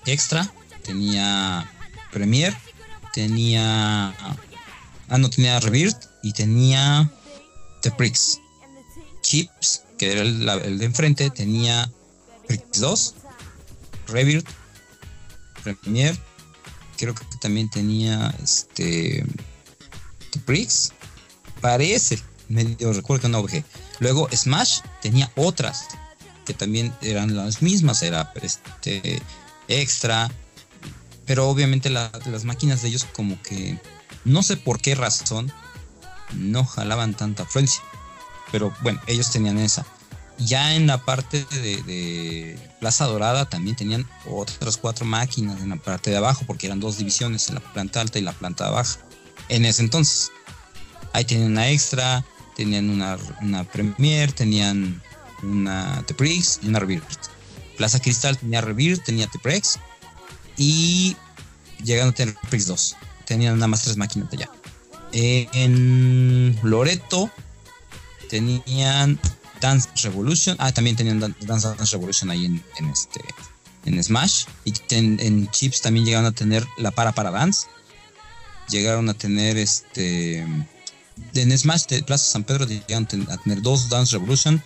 [0.05, 0.51] extra,
[0.87, 1.69] tenía
[2.11, 2.55] Premier,
[3.13, 4.09] tenía.
[5.09, 7.09] Ah, no, tenía Rebirth y tenía
[7.81, 8.39] The Prix.
[9.21, 11.91] Chips, que era el, de enfrente, tenía
[12.47, 13.15] Prix 2,
[14.07, 14.47] Rebirth,
[15.63, 16.17] Premier.
[16.97, 19.25] Creo que también tenía este.
[20.31, 20.93] The Prix.
[21.61, 23.63] Parece, medio recuerdo que no OVG.
[23.99, 25.87] Luego Smash tenía otras
[26.45, 29.21] que también eran las mismas, era este
[29.67, 30.31] extra,
[31.27, 33.77] pero obviamente las máquinas de ellos como que
[34.23, 35.51] no sé por qué razón
[36.33, 37.83] no jalaban tanta afluencia.
[38.51, 39.85] Pero bueno, ellos tenían esa.
[40.39, 46.11] Ya en la parte de, Plaza Dorada también tenían otras cuatro máquinas en la parte
[46.11, 48.99] de abajo, porque eran dos divisiones, en la planta alta y la planta baja.
[49.49, 50.31] En ese entonces.
[51.13, 52.23] Ahí tenían una extra,
[52.55, 55.01] tenían una, una Premier, tenían
[55.41, 57.29] una Teprix y una Rebirth.
[57.75, 59.79] Plaza Cristal tenía Rebirth, tenía Teprex
[60.57, 61.15] y
[61.83, 62.95] llegando a tener Prix 2.
[63.25, 64.49] Tenían nada más tres máquinas allá.
[65.11, 67.31] en Loreto
[68.29, 69.19] tenían
[69.61, 70.55] Dance Revolution.
[70.59, 73.21] Ah, también tenían Dance, Revolution ahí en, este
[73.85, 74.45] en Smash.
[74.65, 77.67] Y en, Chips también llegaron a tener la para para Dance.
[78.69, 80.45] Llegaron a tener este.
[81.33, 84.61] En Smash de Plaza San Pedro llegaron a tener dos Dance Revolution.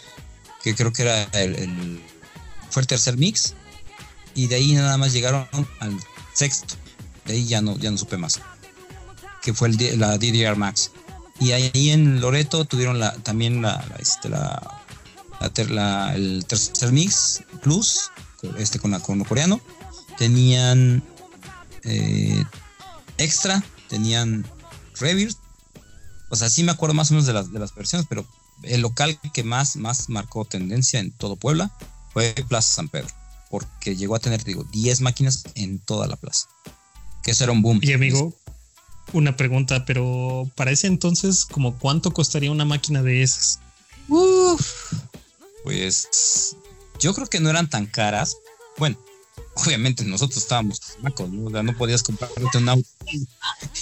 [0.63, 2.01] Que creo que era el,
[2.69, 3.55] fue el tercer mix.
[4.35, 5.47] Y de ahí nada más llegaron
[5.79, 5.97] al
[6.33, 6.75] sexto.
[7.25, 8.39] De ahí ya no, ya no supe más.
[9.41, 10.91] Que fue el, la DDR Max.
[11.39, 18.11] Y ahí en Loreto tuvieron la, también la, este, la, el tercer mix plus,
[18.57, 19.59] este con, la, con coreano.
[20.17, 21.03] Tenían
[21.83, 22.43] eh,
[23.17, 24.45] extra, tenían
[24.99, 25.37] reverse.
[26.29, 28.25] O sea, sí me acuerdo más o menos de las, de las versiones, pero
[28.63, 31.71] el local que más, más marcó tendencia en todo Puebla
[32.13, 33.09] fue Plaza San Pedro,
[33.51, 36.47] porque llegó a tener, digo, 10 máquinas en toda la plaza.
[37.21, 37.79] Que eso era un boom.
[37.83, 38.33] Y amigo,
[39.13, 43.59] una pregunta, pero para ese entonces, ¿como cuánto costaría una máquina de esas?
[45.63, 46.55] pues
[46.99, 48.37] yo creo que no eran tan caras.
[48.77, 48.97] Bueno,
[49.55, 51.63] obviamente nosotros estábamos macos, ¿no?
[51.63, 52.89] no podías comprarte un auto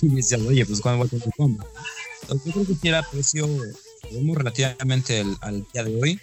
[0.01, 1.70] y me decías, oye, pues cuándo voy a comprar
[2.22, 3.47] Entonces, yo creo que si era precio
[4.36, 6.20] relativamente al, día de hoy.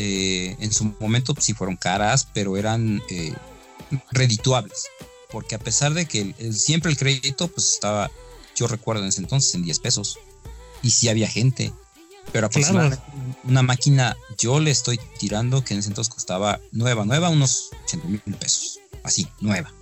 [0.00, 3.34] Eh, en su momento sí fueron caras, pero eran eh,
[4.12, 4.86] redituables.
[5.28, 8.08] Porque a pesar de que siempre el crédito pues estaba
[8.54, 10.20] yo recuerdo en ese entonces en 10 pesos.
[10.82, 11.72] Y si había gente.
[12.30, 13.02] Pero aproximadamente
[13.42, 18.06] una máquina, yo le estoy tirando que en ese entonces costaba nueva, nueva, unos 80
[18.06, 18.78] mil pesos.
[19.02, 19.72] Así, nueva.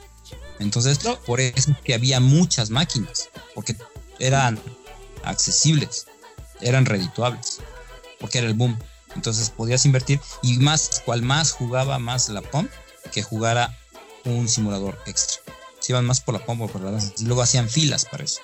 [0.61, 3.77] Entonces, por eso que había muchas máquinas, porque
[4.19, 4.59] eran
[5.25, 6.07] accesibles,
[6.63, 7.59] eran redituables,
[8.19, 8.79] porque era el boom.
[9.17, 12.69] Entonces podías invertir y más, cual más jugaba más la POM
[13.13, 13.77] que jugara
[14.25, 15.43] un simulador extra.
[15.81, 17.13] Se iban más por la POM o por la danza.
[17.19, 18.41] Y luego hacían filas para eso.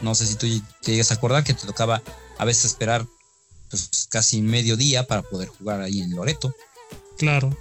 [0.00, 0.46] No sé si tú
[0.82, 2.02] te llegas a acordar que te tocaba
[2.38, 3.06] a veces esperar
[3.70, 6.54] pues, casi medio día para poder jugar ahí en Loreto.
[7.18, 7.56] Claro.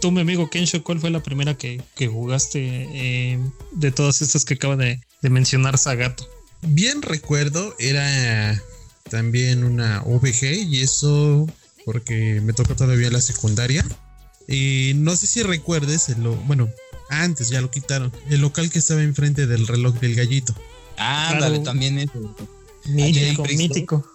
[0.00, 2.60] Tú, mi amigo Kensho, ¿cuál fue la primera que, jugaste
[2.92, 3.40] eh,
[3.72, 6.28] de todas estas que acaba de, mencionar Sagato?
[6.60, 8.62] Bien recuerdo, era
[9.10, 11.46] también una VG y eso
[11.84, 13.84] porque me tocó todavía la secundaria.
[14.48, 16.68] Y no sé si recuerdes, lo, bueno,
[17.10, 20.54] antes ya lo quitaron, el local que estaba enfrente del reloj del gallito.
[20.96, 22.10] Ándale, también es.
[22.86, 24.13] Mítico, mítico.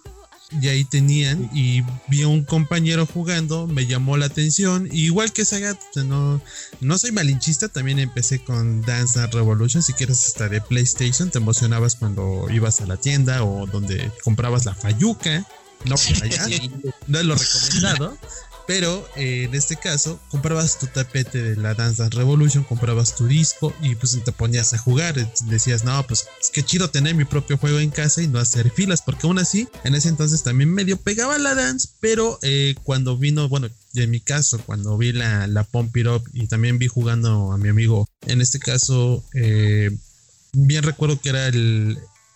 [0.60, 4.88] Y ahí tenían, y vi a un compañero jugando, me llamó la atención.
[4.90, 6.40] igual que Sagat, no,
[6.80, 9.82] no soy malinchista, también empecé con Dance Revolution.
[9.82, 14.64] Si quieres hasta de PlayStation, te emocionabas cuando ibas a la tienda o donde comprabas
[14.64, 15.46] la Fayuca.
[15.84, 16.46] No por allá,
[17.06, 18.18] no es lo recomendado.
[18.70, 23.74] Pero eh, en este caso, comprabas tu tapete de la Dance Revolution, comprabas tu disco
[23.82, 25.16] y pues te ponías a jugar.
[25.46, 28.70] Decías, no, pues es que chido tener mi propio juego en casa y no hacer
[28.70, 33.16] filas, porque aún así, en ese entonces también medio pegaba la dance, pero eh, cuando
[33.16, 33.66] vino, bueno,
[33.96, 37.58] en mi caso, cuando vi la, la Pump It Up y también vi jugando a
[37.58, 39.90] mi amigo, en este caso, eh,
[40.52, 41.50] bien recuerdo que era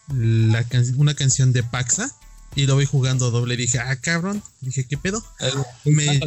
[0.08, 0.66] la
[0.96, 2.10] una canción de Paxa
[2.54, 3.56] y lo voy jugando doble.
[3.56, 4.42] Dije, ah, cabrón.
[4.60, 5.24] Dije, ¿qué pedo?
[5.84, 6.20] Me,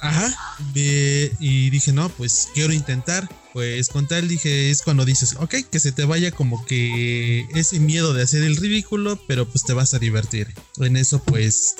[0.00, 0.34] ajá.
[0.74, 3.28] y dije, no, pues quiero intentar.
[3.52, 7.78] Pues con tal dije, es cuando dices, ok, que se te vaya como que ese
[7.78, 10.52] miedo de hacer el ridículo, pero pues te vas a divertir.
[10.78, 11.76] En eso, pues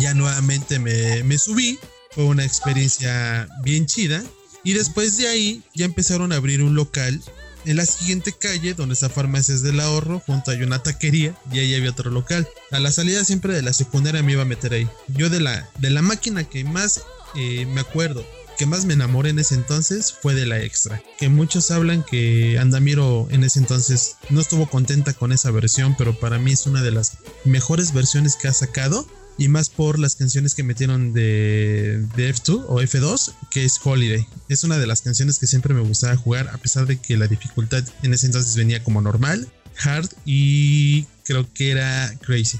[0.00, 1.78] ya nuevamente me, me subí.
[2.10, 4.22] Fue una experiencia bien chida.
[4.64, 7.22] Y después de ahí ya empezaron a abrir un local
[7.66, 11.74] en la siguiente calle, donde está Farmacias del Ahorro, junto hay una taquería y ahí
[11.74, 12.48] había otro local.
[12.70, 14.88] A la salida siempre de la secundaria me iba a meter ahí.
[15.08, 17.02] Yo de la, de la máquina que más
[17.34, 18.24] eh, me acuerdo,
[18.56, 21.02] que más me enamoré en ese entonces fue de la extra.
[21.18, 26.18] Que muchos hablan que Andamiro en ese entonces no estuvo contenta con esa versión, pero
[26.18, 29.06] para mí es una de las mejores versiones que ha sacado
[29.38, 34.26] y más por las canciones que metieron de, F2 o F2, que es Holiday.
[34.48, 37.26] Es una de las canciones que siempre me gustaba jugar, a pesar de que la
[37.26, 39.48] dificultad en ese entonces venía como normal,
[39.84, 42.58] hard y creo que era crazy.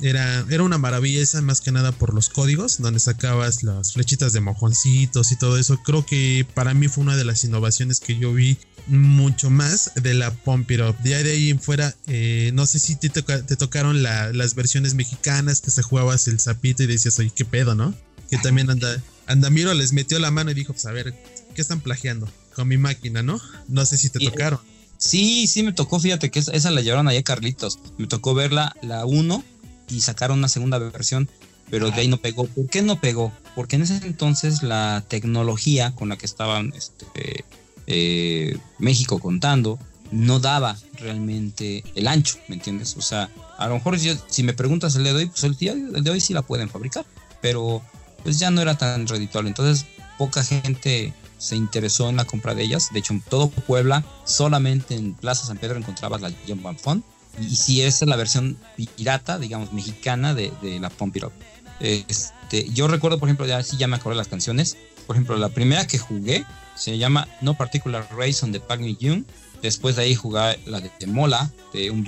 [0.00, 4.32] Era, era una maravilla esa más que nada por los códigos, donde sacabas las flechitas
[4.32, 5.78] de mojoncitos y todo eso.
[5.84, 10.14] Creo que para mí fue una de las innovaciones que yo vi mucho más de
[10.14, 10.98] la Pump It Up.
[10.98, 15.70] De ahí en fuera, eh, no sé si te, te tocaron las versiones mexicanas que
[15.70, 17.94] se jugabas el zapito y decías, oye, qué pedo, ¿no?
[18.30, 21.14] Que también anda, Andamiro les metió la mano y dijo, pues a ver,
[21.54, 22.28] ¿qué están plagiando?
[22.54, 23.40] Con mi máquina, ¿no?
[23.68, 24.58] No sé si te tocaron.
[24.96, 27.78] Sí, sí me tocó, fíjate que esa, la llevaron allá Carlitos.
[27.98, 29.44] Me tocó verla, la 1,
[29.88, 31.28] y sacaron una segunda versión,
[31.70, 32.46] pero de ahí no pegó.
[32.46, 33.32] ¿Por qué no pegó?
[33.54, 37.44] Porque en ese entonces la tecnología con la que estaban este,
[37.86, 39.78] eh, México contando
[40.10, 42.96] no daba realmente el ancho, ¿me entiendes?
[42.96, 46.02] O sea, a lo mejor si, me preguntas el de hoy, pues el, día, el
[46.02, 47.04] de hoy sí la pueden fabricar,
[47.42, 47.82] pero
[48.22, 49.50] pues ya no era tan redituable.
[49.50, 49.86] Entonces,
[50.16, 52.88] poca gente se interesó en la compra de ellas.
[52.92, 57.04] De hecho, en todo Puebla, solamente en Plaza San Pedro encontrabas la Jump Fun
[57.40, 61.32] y si esa es la versión pirata, digamos, mexicana de, la Pump It Up.
[61.80, 64.76] Este, yo recuerdo, por ejemplo, ya sí ya me acuerdo las canciones.
[65.06, 69.24] Por ejemplo, la primera que jugué se llama No Particular Race on the Pac Young.
[69.62, 72.04] Después de ahí jugué la de Mola, de Un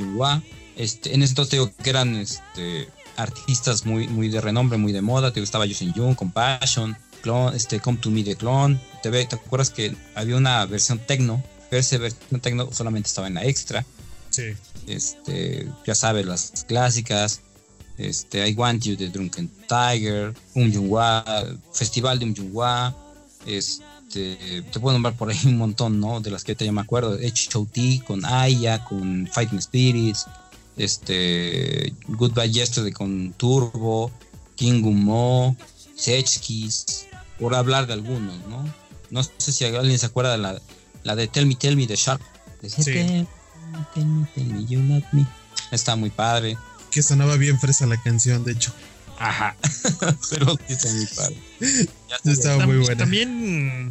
[0.76, 5.02] este, en ese entonces digo que eran este, artistas muy, muy de renombre, muy de
[5.02, 5.32] moda.
[5.32, 8.80] Te gustaba Justin Jung, Compassion, Clone, este, Come to Me de Clone.
[9.02, 11.42] ¿Te, ¿Te acuerdas que había una versión techno?
[11.68, 13.84] Pero esa versión techno solamente estaba en la extra.
[14.30, 14.54] Sí.
[14.90, 17.40] Este, ya sabes, las clásicas.
[17.98, 21.22] Este, I Want You de Drunken Tiger, Um Jungwa,
[21.72, 22.96] Festival de Um Jungwa,
[23.44, 26.20] este, te puedo nombrar por ahí un montón, ¿no?
[26.20, 28.02] De las que te ya me acuerdo, H.O.T.
[28.06, 30.26] con Aya, con Fighting Spirits,
[30.78, 34.10] este, Goodbye Yesterday con Turbo,
[34.56, 35.56] King Mo,
[35.94, 37.06] Sechkis,
[37.38, 38.64] por hablar de algunos, ¿no?
[39.10, 40.60] No sé si alguien se acuerda de la,
[41.02, 42.22] la de Tell Me, Tell Me de Sharp.
[42.66, 43.26] Sí.
[43.70, 45.26] Tell me, tell me, tell me you love me.
[45.70, 46.56] Está muy padre.
[46.90, 48.72] Que sonaba bien fresa la canción, de hecho.
[49.18, 49.54] Ajá.
[50.30, 51.36] Pero sí está muy padre.
[52.08, 52.96] Ya Estaba muy buena.
[52.96, 53.90] También,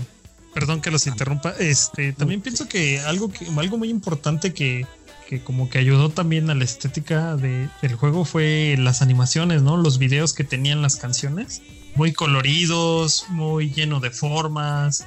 [0.53, 4.85] perdón que los interrumpa, este, también pienso que algo que algo muy importante que,
[5.27, 9.77] que como que ayudó también a la estética de- del juego fue las animaciones, ¿no?
[9.77, 11.61] Los videos que tenían las canciones,
[11.95, 15.05] muy coloridos, muy lleno de formas.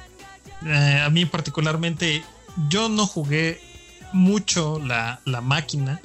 [0.65, 2.23] Eh, a mí particularmente,
[2.69, 3.59] yo no jugué
[4.13, 5.99] mucho la, la máquina,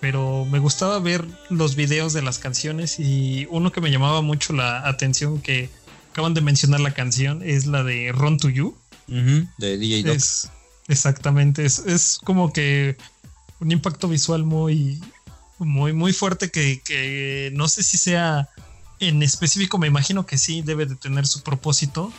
[0.00, 4.52] pero me gustaba ver los videos de las canciones y uno que me llamaba mucho
[4.52, 5.70] la atención que
[6.10, 8.76] acaban de mencionar la canción es la de Run to You.
[9.06, 10.16] De DJ Doc.
[10.16, 10.50] Es
[10.88, 12.96] exactamente, es, es como que
[13.60, 15.00] un impacto visual muy,
[15.58, 18.48] muy, muy fuerte que, que no sé si sea
[18.98, 22.12] en específico, me imagino que sí, debe de tener su propósito,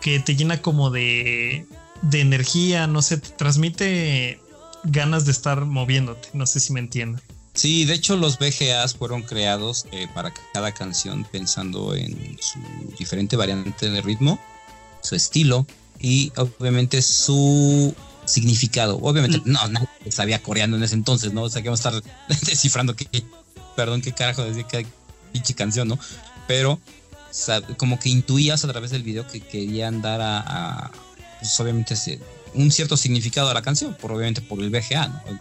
[0.00, 1.66] que te llena como de,
[2.02, 4.40] de energía, no sé, te transmite
[4.84, 7.22] ganas de estar moviéndote, no sé si me entienden.
[7.54, 12.60] Sí, de hecho los VGAs fueron creados eh, para cada canción pensando en su
[12.98, 14.38] diferente variante de ritmo,
[15.02, 15.66] su estilo
[15.98, 17.94] y obviamente su
[18.26, 18.98] significado.
[19.02, 21.42] Obviamente no, nadie sabía coreano en ese entonces, ¿no?
[21.42, 22.02] O sea, que vamos a estar
[22.46, 23.06] descifrando qué,
[23.74, 24.84] perdón, qué carajo decía cada
[25.32, 25.98] pinche canción, ¿no?
[26.46, 26.80] Pero
[27.76, 30.38] como que intuías a través del video que querían dar a,
[30.86, 30.90] a,
[31.40, 31.96] pues, obviamente
[32.54, 35.38] un cierto significado a la canción, por obviamente por el VGA, ¿no?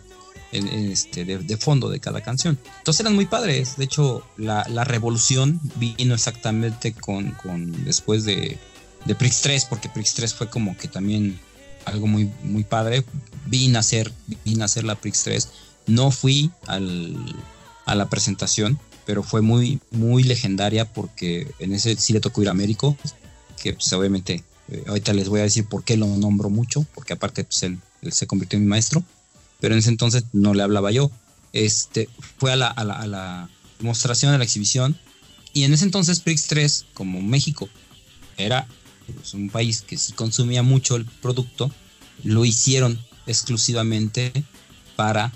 [0.52, 2.58] este, de, fondo de cada canción.
[2.78, 3.78] Entonces eran muy padres.
[3.78, 8.58] De hecho, la, la revolución vino exactamente con, con después de,
[9.06, 11.40] de Prix 3, porque Prix 3 fue como que también
[11.86, 13.04] algo muy, muy padre.
[13.46, 14.12] Vine a hacer,
[14.46, 15.50] vine a hacer la Prix 3.
[15.88, 17.16] No fui al,
[17.86, 22.50] a la presentación, pero fue muy, muy legendaria porque en ese sí le tocó ir
[22.50, 22.98] a Américo,
[23.62, 27.14] que pues obviamente eh, ahorita les voy a decir por qué lo nombro mucho, porque
[27.14, 27.80] aparte pues él,
[28.12, 29.04] se convirtió en mi maestro
[29.60, 31.12] pero en ese entonces no le hablaba yo.
[31.54, 33.50] Este, fue a la, a la, a la
[33.80, 35.00] demostración, a la exhibición,
[35.54, 37.70] y en ese entonces Prix 3, como México
[38.38, 38.68] era
[39.16, 41.72] pues, un país que sí consumía mucho el producto,
[42.24, 44.32] lo hicieron exclusivamente
[44.96, 45.34] para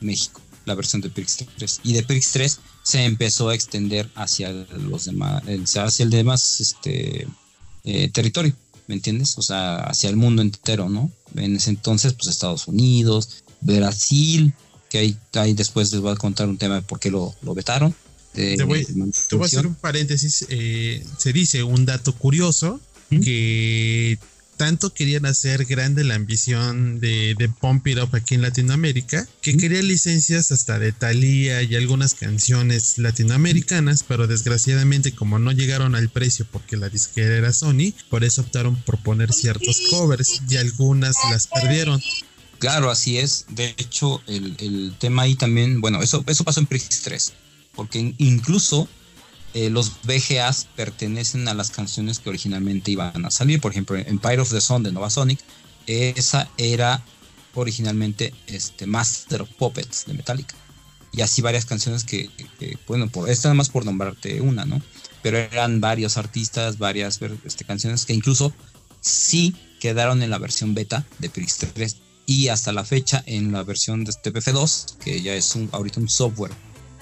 [0.00, 1.80] México, la versión de Prix 3.
[1.82, 5.42] Y de Prix 3 se empezó a extender hacia los demás,
[5.76, 7.26] hacia el demás este,
[7.84, 8.54] eh, territorio,
[8.88, 9.36] ¿me entiendes?
[9.38, 11.10] O sea, hacia el mundo entero, ¿no?
[11.34, 14.52] En ese entonces, pues Estados Unidos, Brasil,
[14.90, 17.54] que ahí, ahí después les voy a contar un tema de por qué lo, lo
[17.54, 17.94] vetaron.
[18.34, 18.92] de- Te voy- de
[19.28, 20.44] Te voy a hacer un paréntesis.
[20.50, 22.80] eh, se dice un dato curioso
[23.10, 23.20] ¿Mm?
[23.20, 24.18] que
[24.56, 29.56] tanto querían hacer grande la ambición de, de Pump It Up aquí en Latinoamérica que
[29.56, 36.08] querían licencias hasta de Thalía y algunas canciones latinoamericanas, pero desgraciadamente como no llegaron al
[36.08, 41.16] precio porque la disquera era Sony, por eso optaron por poner ciertos covers y algunas
[41.30, 42.00] las perdieron.
[42.58, 43.44] Claro, así es.
[43.50, 47.32] De hecho, el, el tema ahí también, bueno, eso, eso pasó en Prix 3,
[47.74, 48.88] porque in- incluso
[49.56, 53.58] eh, los VGAs pertenecen a las canciones que originalmente iban a salir.
[53.58, 55.40] Por ejemplo, Empire of the Sun de Nova Sonic,
[55.86, 57.02] esa era
[57.54, 60.54] originalmente este, Master of Puppets de Metallica.
[61.10, 62.28] Y así varias canciones que,
[62.86, 64.82] bueno, por, esta nada más por nombrarte una, ¿no?
[65.22, 68.52] Pero eran varios artistas, varias este, canciones que incluso
[69.00, 71.96] sí quedaron en la versión beta de Prix 3
[72.26, 75.98] y hasta la fecha en la versión de este PF2, que ya es un, ahorita
[75.98, 76.52] un software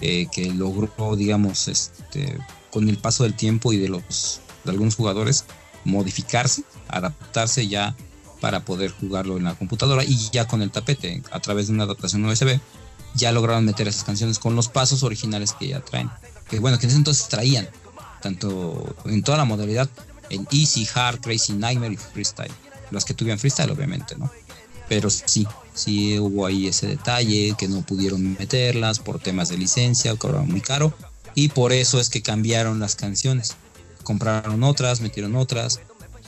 [0.06, 2.36] eh, que logró, digamos, este,
[2.70, 5.46] con el paso del tiempo y de los de algunos jugadores,
[5.84, 7.96] modificarse, adaptarse ya
[8.42, 11.84] para poder jugarlo en la computadora y ya con el tapete, a través de una
[11.84, 12.60] adaptación USB,
[13.14, 16.10] ya lograron meter esas canciones con los pasos originales que ya traen.
[16.50, 17.66] Que bueno, que en ese entonces traían,
[18.20, 19.88] tanto en toda la modalidad,
[20.28, 22.52] en Easy, Hard, Crazy, Nightmare y Freestyle.
[22.90, 24.30] Los que tuvieron Freestyle, obviamente, ¿no?
[24.86, 30.14] Pero sí, sí hubo ahí ese detalle que no pudieron meterlas por temas de licencia,
[30.16, 30.94] cobraban muy caro.
[31.34, 33.56] Y por eso es que cambiaron las canciones.
[34.04, 35.80] Compraron otras, metieron otras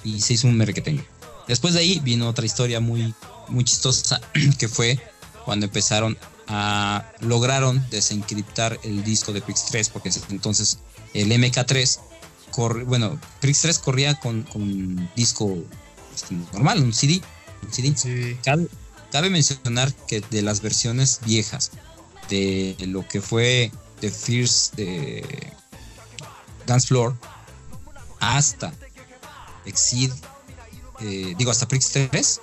[0.05, 1.05] y se hizo un merqueteño.
[1.47, 3.15] Después de ahí vino otra historia muy,
[3.49, 4.21] muy chistosa
[4.59, 4.99] que fue
[5.45, 6.19] cuando empezaron
[7.21, 10.79] lograron desencriptar el disco de Prix 3, porque entonces
[11.13, 11.99] el MK3,
[12.87, 15.57] bueno, Prix 3 corría con, con disco
[16.15, 17.21] este, normal, un CD.
[17.63, 18.39] Un CD.
[19.11, 21.71] Cabe, mencionar que de las versiones viejas
[22.29, 25.53] de lo que fue The First de
[26.67, 27.15] Dance Floor
[28.21, 28.73] hasta
[29.65, 30.11] Exceed,
[31.01, 32.41] eh, digo, hasta Prix 3,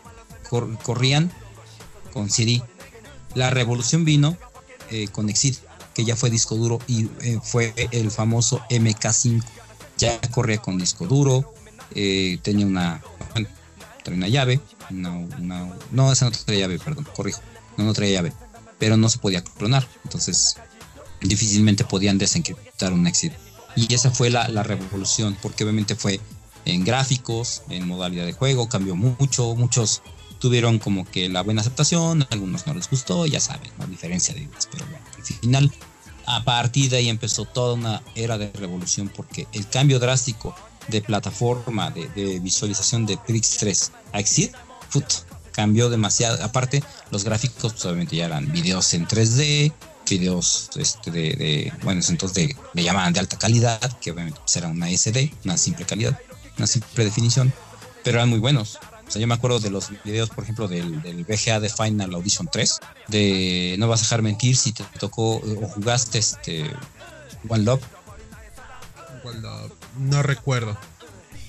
[0.84, 1.32] corrían
[2.12, 2.62] con CD.
[3.34, 4.38] La revolución vino
[4.92, 5.58] eh, con Exit,
[5.94, 9.44] que ya fue disco duro y eh, fue el famoso MK5.
[9.98, 11.54] Ya corría con disco duro,
[11.96, 13.02] eh, tenía una,
[14.08, 14.60] una llave,
[14.90, 17.42] no, esa no traía llave, perdón, corrijo,
[17.78, 18.34] no, no traía llave,
[18.80, 20.58] pero no se podía clonar, entonces
[21.22, 23.34] difícilmente podían desencriptar un Exit.
[23.76, 26.20] Y esa fue la, la revolución, porque obviamente fue
[26.66, 30.02] en gráficos, en modalidad de juego, cambió mucho, muchos
[30.40, 34.42] tuvieron como que la buena aceptación, algunos no les gustó, ya saben, la diferencia de
[34.42, 35.72] ideas, pero bueno, al final,
[36.26, 40.54] a partir de ahí empezó toda una era de revolución porque el cambio drástico
[40.90, 44.54] de plataforma de, visualización de Prix 3 a Exit,
[44.94, 45.06] put,
[45.52, 46.44] cambió demasiado.
[46.44, 49.74] Aparte, los gráficos pues, obviamente ya eran videos en 3D,
[50.10, 54.68] videos este, de, bueno, entonces de, le llamaban de alta calidad, que obviamente pues, era
[54.68, 56.18] una SD, una simple calidad,
[56.58, 57.52] una simple definición,
[58.04, 58.80] pero eran muy buenos
[59.20, 62.80] yo me acuerdo de los videos, por ejemplo, del, del VGA de Final Audition 3,
[63.08, 66.72] de No vas a dejar mentir si te tocó o jugaste este
[67.48, 67.84] One Love.
[69.24, 69.72] One Love.
[70.00, 70.78] No recuerdo.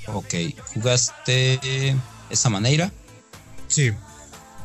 [0.07, 0.35] Ok,
[0.75, 1.97] ¿jugaste
[2.31, 2.93] esa manera?
[3.75, 3.91] Sí.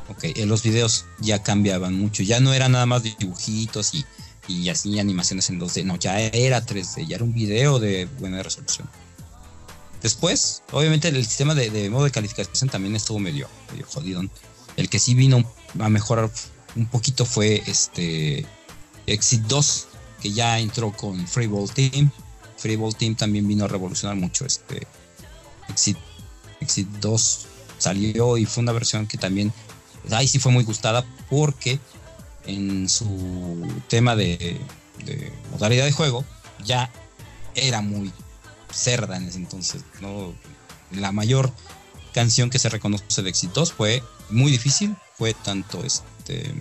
[0.08, 4.06] Ok, en los videos ya cambiaban mucho, ya no era nada más dibujitos y,
[4.48, 8.44] y así animaciones en 2D, no, ya era 3D, ya era un video de buena
[8.44, 8.88] resolución.
[10.04, 14.22] Después, obviamente, el sistema de, modo de calificación también estuvo medio, medio jodido.
[14.78, 15.44] El que sí vino
[15.80, 16.30] a mejorar
[16.76, 18.46] un poquito fue este
[19.08, 19.88] Exit 2,
[20.22, 22.12] que ya entró con Freeball Team.
[22.58, 24.88] Freeball Team también vino a revolucionar mucho este
[25.68, 25.98] Exit,
[26.62, 27.49] Exit 2
[27.80, 29.52] salió y fue una versión que también
[30.12, 31.80] ahí sí fue muy gustada porque
[32.46, 34.60] en su tema de,
[35.52, 36.26] modalidad de juego
[36.64, 36.92] ya
[37.56, 38.12] era muy
[38.72, 39.84] cerda en ese entonces.
[40.02, 40.34] ¿no?
[40.92, 41.52] La mayor
[42.14, 46.54] canción que se reconoce de éxitos fue muy difícil, fue tanto este,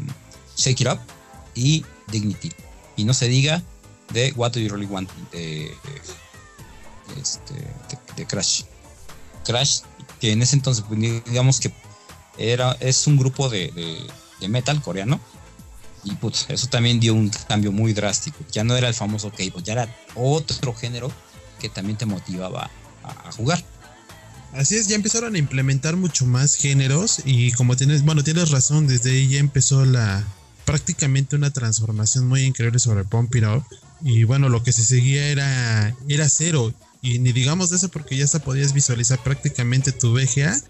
[0.56, 0.98] Shake It Up
[1.54, 2.52] y Dignity.
[2.96, 3.62] Y no se diga
[4.12, 5.72] de What Do You Really Want de,
[7.20, 7.54] este,
[8.16, 8.62] de, Crash.
[9.44, 9.80] Crash,
[10.20, 11.72] que en ese entonces, pues, digamos que
[12.38, 13.72] era, es un grupo de,
[14.40, 15.20] de metal coreano.
[16.04, 18.38] Y pues eso también dio un cambio muy drástico.
[18.52, 21.10] Ya no era el famoso K-pop, ya era otro género
[21.58, 22.70] que también te motivaba
[23.02, 23.62] a, jugar.
[24.52, 28.86] Así es, ya empezaron a implementar mucho más géneros y como tienes, bueno, tienes razón,
[28.86, 30.24] desde ahí ya empezó la
[30.64, 33.64] prácticamente una transformación muy increíble sobre Pump It Up
[34.02, 38.16] y bueno, lo que se seguía era era cero y ni digamos de eso porque
[38.16, 40.60] ya hasta podías visualizar prácticamente tu VGA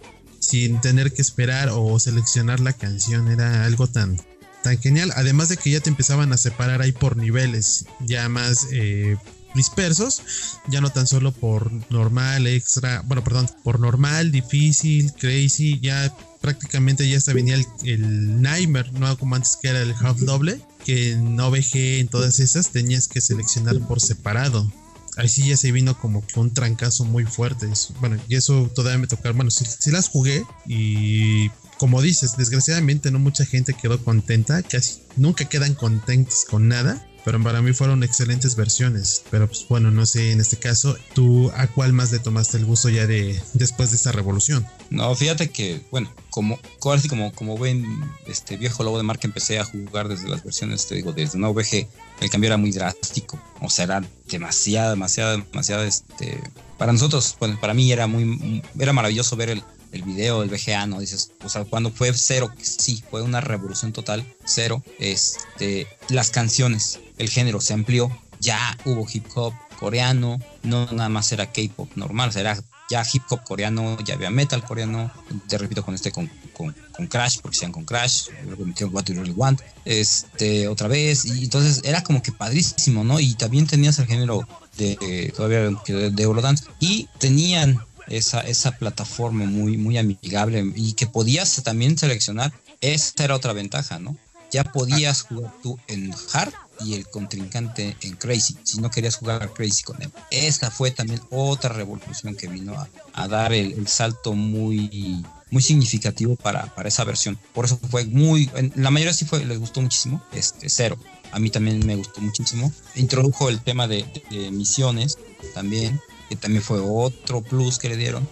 [0.40, 4.20] sin tener que esperar o seleccionar la canción, era algo tan
[4.62, 8.66] tan genial, además de que ya te empezaban a separar ahí por niveles, ya más
[8.72, 9.16] eh,
[9.54, 10.22] dispersos,
[10.68, 17.08] ya no tan solo por normal, extra, bueno, perdón, por normal, difícil, crazy, ya prácticamente
[17.08, 21.12] ya hasta venía el, el Nightmare, no como antes que era el half doble, que
[21.12, 24.70] en OBG, en todas esas, tenías que seleccionar por separado.
[25.18, 27.68] Ahí sí ya se vino como que un trancazo muy fuerte.
[28.00, 29.32] Bueno, y eso todavía me toca.
[29.32, 35.44] Bueno, si las jugué y como dices, desgraciadamente no mucha gente quedó contenta, casi nunca
[35.44, 39.22] quedan contentos con nada pero para mí fueron excelentes versiones.
[39.30, 42.64] Pero pues bueno, no sé, en este caso, ¿tú a cuál más le tomaste el
[42.64, 44.66] gusto ya de después de esta revolución?
[44.88, 47.84] No, fíjate que, bueno, como, como, como ven,
[48.26, 51.50] este viejo lobo de marca empecé a jugar desde las versiones, te digo, desde una
[51.50, 51.86] VG,
[52.22, 53.38] el cambio era muy drástico.
[53.60, 56.40] O sea, era demasiado, demasiado, demasiado, este,
[56.76, 60.86] para nosotros, bueno, para mí era muy, era maravilloso ver el, el video, el VGA,
[60.86, 61.00] ¿no?
[61.00, 67.00] Dices, o sea, cuando fue cero, sí, fue una revolución total, cero, este, las canciones,
[67.16, 72.30] el género se amplió, ya hubo hip hop coreano, no nada más era K-pop normal,
[72.36, 72.58] era
[72.90, 75.10] ya hip hop coreano, ya había metal coreano,
[75.46, 76.74] te repito con este, con, con,
[77.06, 81.44] Crash, porque sean con Crash, luego metieron What You Really Want, este, otra vez, y
[81.44, 83.20] entonces era como que padrísimo, ¿no?
[83.20, 87.78] Y también tenías el género de, todavía de Eurodance, y tenían
[88.08, 92.52] esa, esa plataforma muy, muy amigable y que podías también seleccionar.
[92.80, 94.16] Esa era otra ventaja, ¿no?
[94.50, 99.52] Ya podías jugar tú en hard y el contrincante en crazy, si no querías jugar
[99.52, 100.10] crazy con él.
[100.30, 102.74] Esa fue también otra revolución que vino
[103.12, 107.38] a, dar el, salto muy muy significativo para, para esa versión.
[107.54, 110.98] Por eso fue muy, la mayoría sí fue, les gustó muchísimo, este, cero.
[111.32, 112.72] A mí también me gustó muchísimo.
[112.94, 114.04] Introdujo el tema de,
[114.52, 115.18] misiones
[115.54, 118.28] también, que también fue otro plus que le dieron.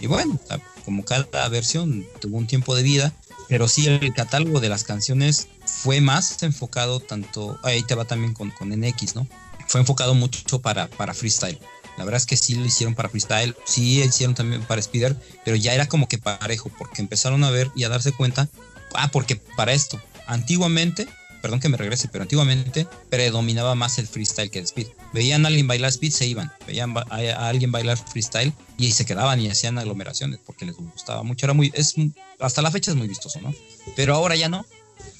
[0.00, 0.38] Y bueno,
[0.84, 3.12] como cada versión tuvo un tiempo de vida,
[3.48, 5.48] pero sí el catálogo de las canciones
[5.82, 9.26] fue más enfocado tanto, ahí te va también con, con NX, ¿no?
[9.66, 11.58] Fue enfocado mucho para, para freestyle.
[11.96, 15.56] La verdad es que sí lo hicieron para freestyle, sí hicieron también para speeder, pero
[15.56, 18.48] ya era como que parejo, porque empezaron a ver y a darse cuenta,
[18.94, 21.06] ah, porque para esto, antiguamente,
[21.42, 24.88] perdón que me regrese, pero antiguamente predominaba más el freestyle que el speed.
[25.12, 29.40] Veían a alguien bailar speed, se iban, veían a, alguien bailar freestyle y se quedaban
[29.40, 31.46] y hacían aglomeraciones porque les gustaba mucho.
[31.46, 31.94] Era muy, es,
[32.38, 33.54] hasta la fecha es muy vistoso, ¿no?
[33.96, 34.66] Pero ahora ya no,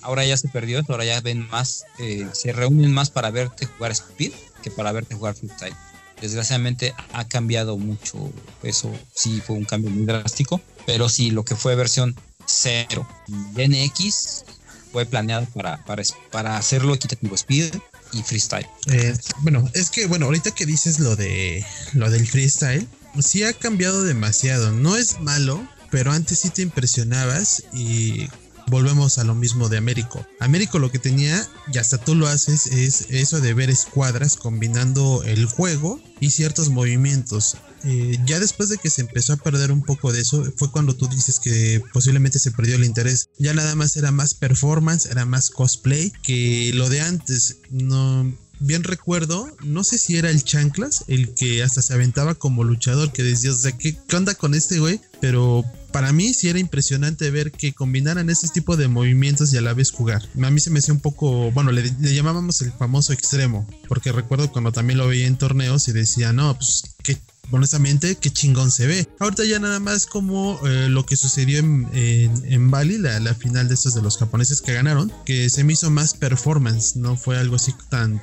[0.02, 3.92] ahora ya se perdió, ahora ya ven más, eh, se reúnen más para verte jugar
[3.92, 4.32] speed
[4.62, 5.74] que para verte jugar freestyle
[6.20, 8.32] desgraciadamente ha cambiado mucho.
[8.62, 10.60] Eso sí fue un cambio muy drástico.
[10.86, 14.44] Pero sí, lo que fue versión 0 y NX
[14.92, 15.84] fue planeado para,
[16.30, 17.74] para, hacerlo equitativo speed
[18.12, 18.66] y freestyle.
[18.88, 22.86] Eh, bueno, es que bueno, ahorita que dices lo de lo del freestyle,
[23.20, 24.72] sí ha cambiado demasiado.
[24.72, 28.28] No es malo, pero antes sí te impresionabas y
[28.70, 30.24] volvemos a lo mismo de Américo.
[30.38, 35.22] Américo lo que tenía, y hasta tú lo haces, es eso de ver escuadras combinando
[35.24, 37.56] el juego y ciertos movimientos.
[37.84, 40.94] Eh, ya después de que se empezó a perder un poco de eso, fue cuando
[40.94, 43.28] tú dices que posiblemente se perdió el interés.
[43.38, 47.58] Ya nada más era más performance, era más cosplay que lo de antes.
[47.70, 52.62] No bien recuerdo, no sé si era el Chanclas, el que hasta se aventaba como
[52.62, 55.00] luchador, que decía, o sea, ¿qué, onda con este güey?
[55.20, 59.60] Pero para mí sí era impresionante ver que combinaran ese tipo de movimientos y a
[59.60, 60.22] la vez jugar.
[60.40, 64.12] A mí se me hacía un poco, bueno, le, le llamábamos el famoso extremo, porque
[64.12, 67.18] recuerdo cuando también lo veía en torneos y decía, no, pues qué
[67.50, 69.08] honestamente, qué chingón se ve.
[69.18, 73.74] Ahorita ya nada más como eh, lo que sucedió en, en, Bali, la, final de
[73.74, 77.56] estos de los japoneses que ganaron, que se me hizo más performance, no fue algo
[77.56, 78.22] así tan,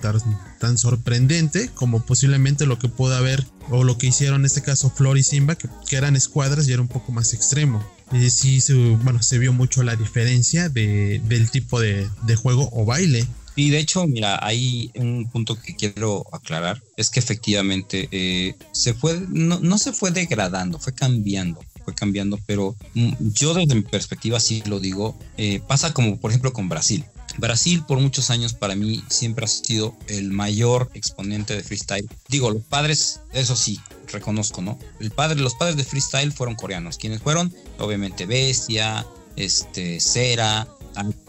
[0.60, 4.90] tan, sorprendente como posiblemente lo que pudo haber o lo que hicieron en este caso
[4.90, 7.84] Flor y Simba, que, eran escuadras y era un poco más extremo.
[8.12, 12.70] Y sí, se, bueno, se vio mucho la diferencia de, del tipo de, de juego
[12.72, 13.28] o baile
[13.58, 18.94] y de hecho, mira, hay un punto que quiero aclarar, es que efectivamente eh, se
[18.94, 24.40] fue, no, se fue degradando, fue cambiando, fue cambiando, pero mm, yo desde mi perspectiva
[24.40, 27.04] sí lo digo, eh, pasa como por ejemplo con Brasil.
[27.40, 32.08] Brasil por muchos años para mí siempre ha sido el mayor exponente de freestyle.
[32.30, 33.80] Digo, los padres, eso sí,
[34.12, 34.78] reconozco, ¿no?
[35.00, 36.98] El padre, los padres de freestyle fueron coreanos.
[36.98, 37.52] quienes fueron?
[37.80, 39.04] Obviamente Bestia,
[39.36, 40.68] este, Cera,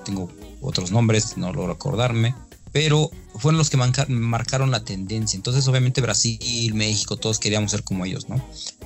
[0.05, 0.31] tengo
[0.61, 2.35] otros nombres, no logro acordarme,
[2.73, 5.37] pero fueron los que marcaron la tendencia.
[5.37, 8.45] Entonces, obviamente, Brasil, México, todos queríamos ser como ellos, ¿no?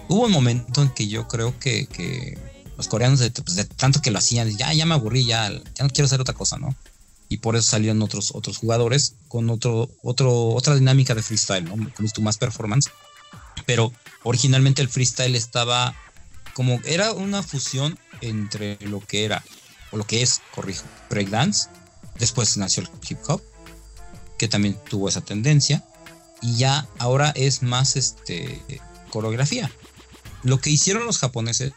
[0.08, 2.38] Hubo un momento en que yo creo que,
[2.76, 5.90] los coreanos, pues, de, tanto que lo hacían, ya, ya me aburrí, ya, ya no
[5.90, 6.74] quiero hacer otra cosa, ¿no?
[7.28, 11.72] Y por eso salieron otros, otros jugadores con otro, otro, otra dinámica de freestyle, ¿no?
[11.94, 12.90] Como tu más performance.
[13.64, 13.92] Pero
[14.22, 15.94] originalmente el freestyle estaba
[16.54, 19.42] como, era una fusión entre lo que era
[19.90, 21.68] o lo que es, corrijo, breakdance.
[22.18, 23.42] Después nació el hip hop,
[24.38, 25.84] que también tuvo esa tendencia.
[26.40, 28.60] Y ya ahora es más este,
[29.10, 29.70] coreografía.
[30.42, 31.72] Lo que hicieron los japoneses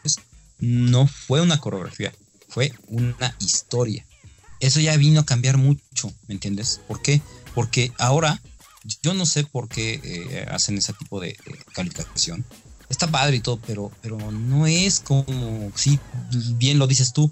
[0.58, 2.12] no fue una coreografía,
[2.48, 4.04] fue una historia.
[4.58, 6.80] Eso ya vino a cambiar mucho, ¿me entiendes?
[6.88, 7.20] ¿Por qué?
[7.54, 8.40] Porque ahora
[9.02, 11.36] yo no sé por qué eh, hacen ese tipo de,
[11.72, 12.44] calificación.
[12.88, 15.98] Está padre y todo, pero, pero no es como, si
[16.54, 17.30] bien lo dices tú,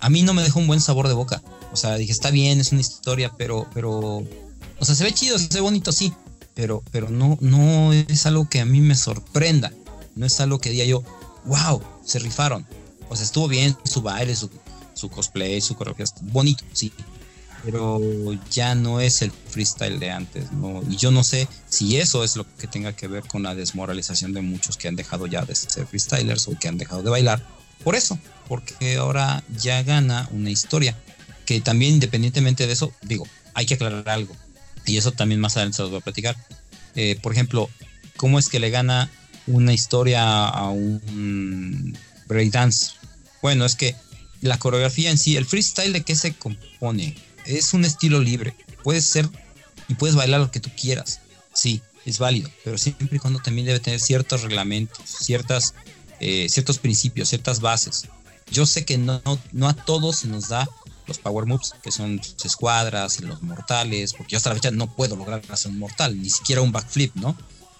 [0.00, 1.42] a mí no me dejó un buen sabor de boca.
[1.72, 5.38] O sea, dije, está bien, es una historia, pero, pero, o sea, se ve chido,
[5.38, 6.12] se ve bonito, sí,
[6.54, 9.72] pero, pero no, no es algo que a mí me sorprenda.
[10.16, 11.04] No es algo que diga yo,
[11.44, 12.66] wow, se rifaron.
[13.08, 14.50] O sea, estuvo bien su baile, su,
[14.94, 16.92] su cosplay, su coreografía, bonito, sí.
[17.64, 18.00] Pero
[18.50, 20.82] ya no es el freestyle de antes, ¿no?
[20.88, 24.32] Y yo no sé si eso es lo que tenga que ver con la desmoralización
[24.32, 27.44] de muchos que han dejado ya de ser freestylers o que han dejado de bailar.
[27.84, 28.18] Por eso,
[28.48, 30.96] porque ahora ya gana una historia.
[31.46, 34.36] Que también independientemente de eso, digo, hay que aclarar algo.
[34.84, 36.36] Y eso también más adelante se los voy a platicar.
[36.94, 37.70] Eh, por ejemplo,
[38.16, 39.10] ¿cómo es que le gana
[39.46, 42.92] una historia a un breakdance?
[43.40, 43.94] Bueno, es que
[44.40, 47.16] la coreografía en sí, el freestyle de qué se compone,
[47.46, 48.54] es un estilo libre.
[48.82, 49.28] Puedes ser
[49.88, 51.20] y puedes bailar lo que tú quieras.
[51.52, 55.74] Sí, es válido, pero siempre y cuando también debe tener ciertos reglamentos, ciertas,
[56.20, 58.08] eh, ciertos principios, ciertas bases.
[58.50, 59.20] Yo sé que no,
[59.52, 60.68] no a todos se nos da
[61.06, 64.94] los power moves, que son las escuadras los mortales, porque yo hasta la fecha no
[64.94, 67.36] puedo lograr hacer un mortal, ni siquiera un backflip, ¿no?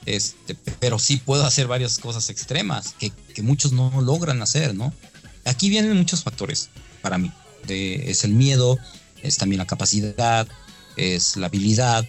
[0.07, 3.13] Este, pero sí puedo hacer varias cosas extremas que,
[3.43, 4.93] muchos no logran hacer, ¿no?
[5.45, 6.71] aquí vienen muchos factores
[7.03, 7.31] para mí.
[7.69, 8.79] es el miedo,
[9.23, 10.49] es también la capacidad,
[10.97, 12.07] es la habilidad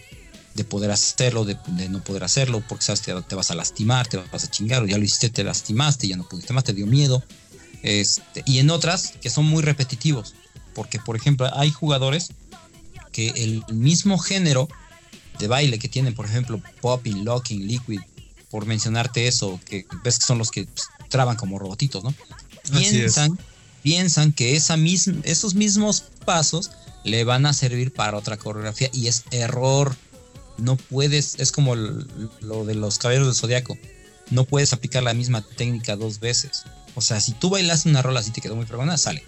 [0.60, 1.56] de poder hacerlo, de,
[1.88, 4.86] no poder hacerlo, porque sabes que te, vas a lastimar, te vas a chingar, o
[4.86, 7.24] ya lo hiciste, te lastimaste, ya no pudiste más, te dio miedo.
[7.82, 10.34] Este, y en otras que son muy repetitivos,
[10.74, 12.32] porque por ejemplo hay jugadores
[13.10, 14.68] que el mismo género
[15.38, 18.00] de baile que tienen, por ejemplo, popping, locking, liquid,
[18.50, 22.12] por mencionarte eso, que ves que son los que pues, traban como robotitos, ¿no?
[22.70, 23.38] Piensan,
[23.82, 26.70] piensan que esa misma, esos mismos pasos
[27.02, 29.96] le van a servir para otra coreografía y es error.
[30.60, 33.78] No puedes, es como lo de los caballeros del zodiaco.
[34.30, 36.64] No puedes aplicar la misma técnica dos veces.
[36.94, 39.24] O sea, si tú bailas una rola así te quedó muy fregona, sale.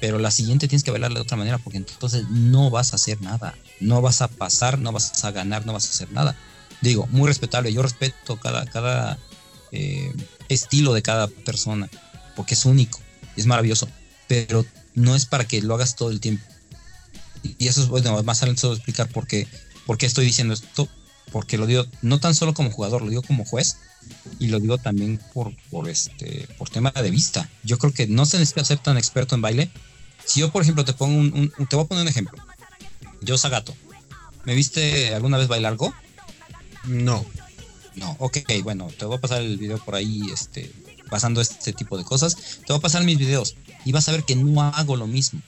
[0.00, 3.20] Pero la siguiente tienes que bailarla de otra manera porque entonces no vas a hacer
[3.20, 3.54] nada.
[3.80, 6.36] No vas a pasar, no vas a ganar, no vas a hacer nada.
[6.80, 7.72] Digo, muy respetable.
[7.72, 9.18] Yo respeto cada, cada
[9.72, 10.12] eh,
[10.48, 11.88] estilo de cada persona
[12.34, 13.00] porque es único,
[13.36, 13.88] es maravilloso.
[14.28, 16.44] Pero no es para que lo hagas todo el tiempo
[17.58, 19.46] y eso es bueno, más adelante voy explicar por qué,
[19.86, 20.88] por qué estoy diciendo esto,
[21.32, 23.78] porque lo digo no tan solo como jugador, lo digo como juez
[24.38, 27.48] y lo digo también por, por, este, por tema de vista.
[27.62, 29.70] Yo creo que no se necesita ser tan experto en baile.
[30.24, 32.38] Si yo, por ejemplo, te pongo un, te voy a poner un ejemplo.
[33.22, 33.74] Yo, Sagato,
[34.44, 35.94] ¿me viste alguna vez bailar Go?
[36.84, 37.24] No.
[37.94, 40.70] No, ok, bueno, te voy a pasar el video por ahí, este,
[41.08, 42.36] pasando este tipo de cosas.
[42.36, 45.40] Te voy a pasar mis videos y vas a ver que no hago lo mismo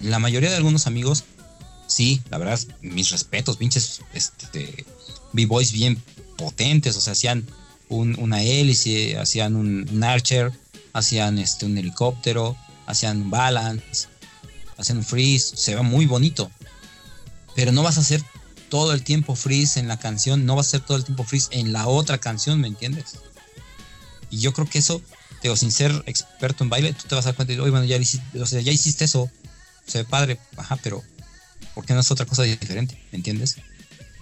[0.00, 1.24] la mayoría de algunos amigos,
[1.94, 4.84] sí, la verdad, mis respetos, pinches este,
[5.32, 6.02] B-Boys bien
[6.36, 7.46] potentes, o sea, hacían
[7.88, 10.52] una hélice, hacían un, archer,
[10.92, 14.08] hacían este, un helicóptero, hacían un balance,
[14.76, 16.50] hacían un freeze, se ve muy bonito.
[17.54, 18.20] Pero no vas a hacer
[18.68, 21.48] todo el tiempo freeze en la canción, no vas a hacer todo el tiempo freeze
[21.52, 23.20] en la otra canción, ¿me entiendes?
[24.30, 25.00] Y yo creo que eso,
[25.44, 27.86] digo, sin ser experto en baile, tú te vas a dar cuenta de, oye, bueno,
[27.86, 29.30] ya hiciste, ya hiciste eso,
[29.86, 31.04] se ve padre, ajá, pero
[31.74, 33.00] ¿por qué no es otra cosa diferente?
[33.12, 33.56] ¿Me entiendes?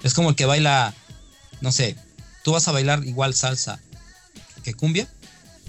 [0.02, 0.94] Es como el que baila,
[1.60, 1.96] no sé,
[2.42, 3.80] tú vas a bailar igual salsa
[4.62, 5.08] que cumbia.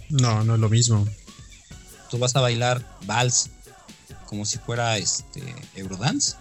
[0.10, 1.08] No, no es lo mismo.
[2.10, 3.50] Tú vas a bailar vals
[4.28, 5.44] como si fuera este
[5.76, 6.36] Eurodance.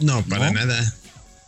[0.00, 0.94] No, para nada.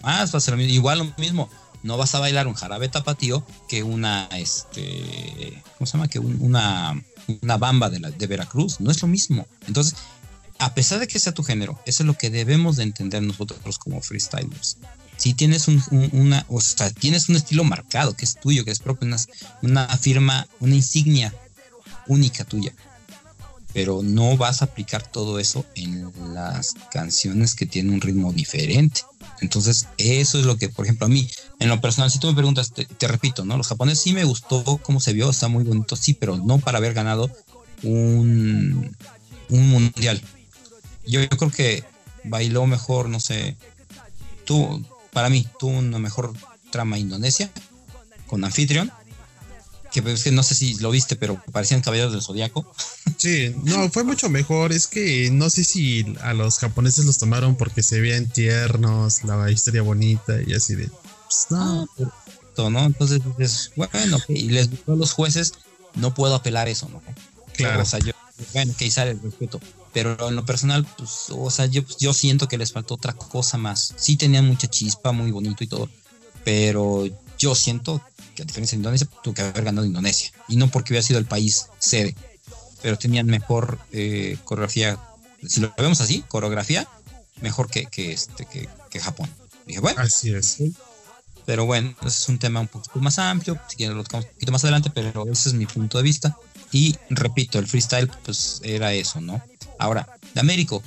[0.03, 1.51] Más va a ser igual lo mismo.
[1.83, 6.09] No vas a bailar un jarabe tapatío que una, este, ¿cómo se llama?
[6.09, 7.01] Que una,
[7.43, 8.81] una bamba de, la, de Veracruz.
[8.81, 9.47] No es lo mismo.
[9.67, 9.97] Entonces,
[10.59, 13.79] a pesar de que sea tu género, eso es lo que debemos de entender nosotros
[13.79, 14.79] como freestylers.
[15.17, 15.83] Si tienes un,
[16.13, 19.17] una, o sea, tienes un estilo marcado, que es tuyo, que es propio, una,
[19.63, 21.35] una firma, una insignia
[22.07, 22.73] única tuya,
[23.73, 29.03] pero no vas a aplicar todo eso en las canciones que tienen un ritmo diferente.
[29.41, 31.29] Entonces, eso es lo que, por ejemplo, a mí,
[31.59, 33.57] en lo personal, si tú me preguntas, te, te repito, ¿no?
[33.57, 36.79] Los japoneses sí me gustó cómo se vio, está muy bonito, sí, pero no para
[36.79, 37.31] haber ganado
[37.83, 38.97] un,
[39.51, 40.23] un mundial.
[41.07, 41.85] Yo, creo que
[42.25, 43.57] bailó mejor, no sé,
[44.45, 46.33] tú, para mí, tuvo una mejor
[46.71, 47.51] trama Indonesia
[48.27, 48.91] con Anfitrión.
[49.93, 52.71] Que, pues, que no sé si lo viste, pero parecían caballeros del zodiaco.
[53.19, 54.73] Sí, no, fue mucho mejor.
[54.73, 59.51] Es que no sé si a los japoneses los tomaron porque se veían tiernos, la
[59.51, 60.89] historia bonita y así de.
[60.89, 61.89] Pues, no.
[61.99, 62.85] Ah, ¿no?
[62.85, 63.21] Entonces,
[63.75, 65.55] bueno, y les gustó a los jueces,
[65.95, 67.03] no puedo apelar eso, ¿no?
[67.55, 67.83] Claro.
[67.83, 68.13] O sea, yo,
[68.53, 69.61] bueno, que sale el respeto
[69.97, 73.57] pero en lo personal, pues, o sea, yo, yo siento que les faltó otra cosa
[73.57, 73.95] más.
[73.97, 75.89] Sí tenían mucha chispa, muy bonito y todo,
[76.45, 77.07] pero
[77.39, 78.03] yo siento
[78.35, 80.33] que a diferencia de Indonesia, tuvo que haber ganado Indonesia.
[80.49, 82.15] Y no porque hubiera sido el país sede,
[82.83, 84.99] pero tenían mejor eh, coreografía.
[85.43, 86.87] Si lo vemos así, coreografía,
[87.41, 89.31] mejor que, que, este, que, que Japón.
[89.67, 89.99] Dije, bueno.
[90.03, 90.59] Así es.
[91.47, 94.33] Pero bueno, ese es un tema un poquito más amplio, si quieren lo tocamos un
[94.33, 96.37] poquito más adelante, pero ese es mi punto de vista.
[96.73, 99.41] Y repito, el freestyle pues era eso, ¿no?
[99.79, 100.83] Ahora, de Américo.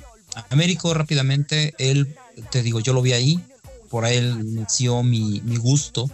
[0.49, 2.15] Américo rápidamente, él,
[2.51, 3.39] te digo, yo lo vi ahí,
[3.89, 6.09] por él nació mi, mi gusto.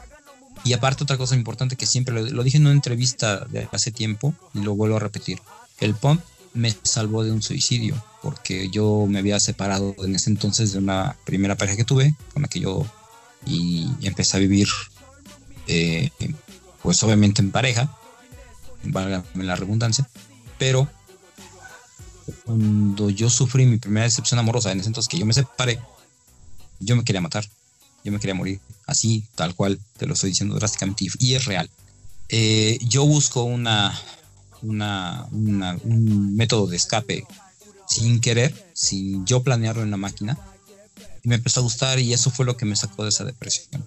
[0.64, 4.34] Y aparte otra cosa importante que siempre lo, dije en una entrevista de hace tiempo
[4.54, 5.40] y lo vuelvo a repetir.
[5.80, 6.22] El pump
[6.54, 11.16] me salvó de un suicidio porque yo me había separado en ese entonces de una
[11.26, 12.86] primera pareja que tuve con la que yo
[13.46, 14.68] y empecé a vivir
[15.68, 16.10] eh,
[16.82, 17.96] pues obviamente en pareja,
[18.88, 20.08] válgame la redundancia,
[20.58, 20.90] pero
[22.46, 25.80] cuando yo sufrí mi primera decepción amorosa, en ese entonces que yo me separé,
[26.80, 27.46] yo me quería matar,
[28.04, 31.70] yo me quería morir, así, tal cual, te lo estoy diciendo drásticamente, y es real.
[32.30, 33.98] Eh, yo busco una,
[34.62, 37.26] una, un método de escape
[37.88, 40.38] sin querer, sin yo planearlo en la máquina,
[41.24, 43.86] y me empezó a gustar y eso fue lo que me sacó de esa depresión.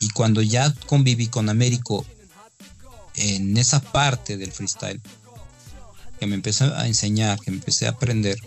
[0.00, 2.04] Y cuando ya conviví con Américo
[3.16, 5.00] en esa parte del freestyle,
[6.18, 8.38] que me empecé a enseñar, que me empecé a aprender,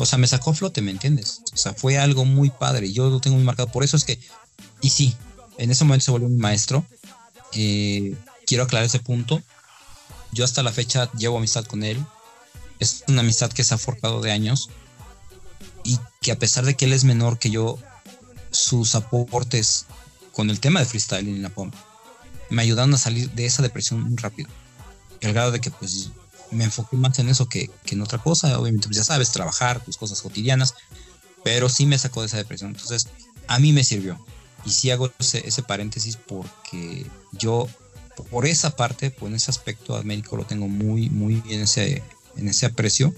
[0.00, 1.42] o sea, me sacó flote, ¿me entiendes?
[1.52, 2.92] O sea, fue algo muy padre.
[2.92, 3.70] Yo lo tengo muy marcado.
[3.70, 4.18] Por eso es que,
[4.80, 5.14] y sí,
[5.58, 6.84] en ese momento se volvió mi maestro.
[7.52, 8.16] Eh,
[8.46, 9.42] quiero aclarar ese punto.
[10.32, 12.02] Yo hasta la fecha llevo amistad con él.
[12.78, 14.70] Es una amistad que se ha forjado de años.
[15.84, 17.78] Y que a pesar de que él es menor que yo,
[18.50, 19.86] sus aportes
[20.32, 21.70] con el tema de freestyle en la POM
[22.50, 24.48] me ayudaron a salir de esa depresión muy rápido.
[25.20, 26.10] El grado de que pues
[26.50, 28.58] me enfoqué más en eso que, en otra cosa.
[28.58, 30.74] Obviamente, pues ya sabes, trabajar, tus cosas cotidianas,
[31.44, 32.70] pero sí me sacó de esa depresión.
[32.70, 33.08] Entonces,
[33.46, 34.18] a mí me sirvió.
[34.64, 37.68] Y sí hago ese, paréntesis porque yo,
[38.30, 42.02] por esa parte, por ese aspecto a médico lo tengo muy, muy en ese,
[42.36, 43.14] en ese aprecio.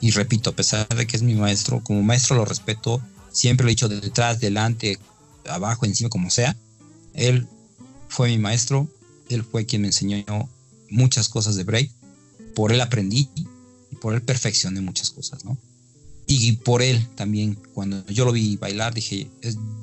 [0.00, 3.00] Y repito, a pesar de que es mi maestro, como maestro lo respeto,
[3.32, 4.98] siempre lo he dicho detrás, delante,
[5.48, 6.56] abajo, encima, como sea.
[7.14, 7.48] Él
[8.14, 8.88] fue mi maestro,
[9.28, 10.24] él fue quien me enseñó
[10.88, 11.90] muchas cosas de break
[12.54, 13.28] por él aprendí
[13.90, 15.58] y por él perfeccioné muchas cosas, ¿no?
[16.26, 19.28] Y por él también, cuando yo lo vi bailar, dije,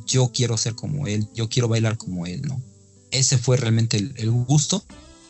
[0.07, 2.59] yo quiero ser como él, yo quiero bailar como él, ¿no?
[3.11, 4.84] Ese fue realmente el, gusto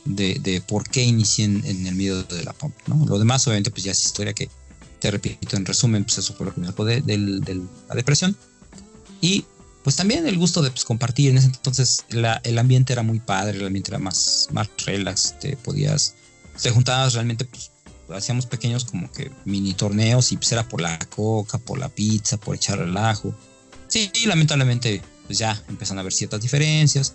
[0.06, 3.06] de, por qué inicié en, el medio de la pop, ¿no?
[3.06, 4.50] Lo demás, obviamente, pues ya es historia que,
[5.00, 7.02] te repito, en resumen, pues eso fue lo que me sacó de,
[7.90, 8.38] la depresión.
[9.20, 9.44] Y
[9.84, 11.32] pues también el gusto de pues, compartir.
[11.32, 15.58] En ese entonces el ambiente era muy padre, el ambiente era más, más relax, te
[15.58, 16.16] podías
[16.62, 17.72] te juntabas realmente, pues
[18.10, 22.38] hacíamos pequeños como que mini torneos y pues era por la coca, por la pizza,
[22.38, 23.34] por echar relajo.
[23.88, 27.14] Sí, lamentablemente pues ya empiezan a haber ciertas diferencias,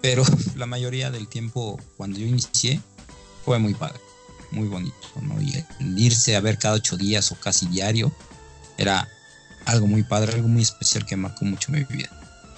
[0.00, 0.24] pero
[0.56, 2.80] la mayoría del tiempo cuando yo inicié
[3.44, 4.00] fue muy padre,
[4.50, 5.40] muy bonito, ¿no?
[5.42, 5.64] Y
[5.96, 8.12] irse a ver cada ocho días o casi diario
[8.78, 9.08] era
[9.66, 12.10] algo muy padre, algo muy especial que marcó mucho mi vida.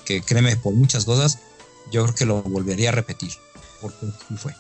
[0.05, 1.39] Que créeme, por muchas cosas,
[1.93, 3.31] yo creo que lo volvería a repetir,
[3.81, 4.55] porque fue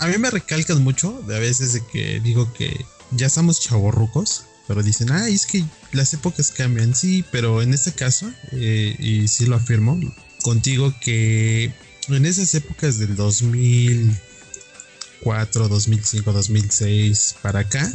[0.00, 4.46] a mí me recalcas mucho de a veces de que digo que ya estamos chavorrucos,
[4.66, 5.62] pero dicen, ah, es que
[5.92, 10.00] las épocas cambian, sí, pero en este caso, eh, y sí lo afirmo
[10.42, 11.70] contigo, que
[12.08, 17.92] en esas épocas del 2004, 2005, 2006 para acá,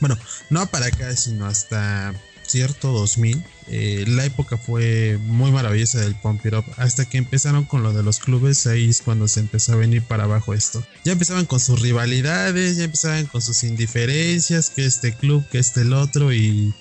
[0.00, 0.18] bueno,
[0.50, 2.12] no para acá, sino hasta
[2.46, 6.64] cierto 2000, eh, la época fue muy maravillosa del Pump It Up.
[6.76, 10.02] Hasta que empezaron con lo de los clubes, ahí es cuando se empezó a venir
[10.02, 10.84] para abajo esto.
[11.04, 15.82] Ya empezaban con sus rivalidades, ya empezaban con sus indiferencias, que este club, que este
[15.82, 16.74] el otro, y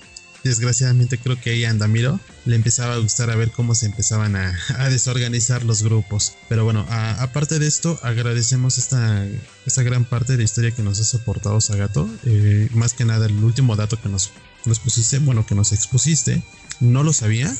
[0.43, 4.53] desgraciadamente creo que ahí Andamiro le empezaba a gustar a ver cómo se empezaban a,
[4.89, 6.33] desorganizar los grupos.
[6.49, 9.25] Pero bueno, aparte de esto, agradecemos esta,
[9.65, 12.09] esta gran parte de la historia que nos ha soportado Sagato.
[12.25, 14.31] Eh, más que nada, el último dato que nos
[14.65, 16.41] nos pusiste, bueno, que nos expusiste.
[16.79, 17.53] No lo sabía.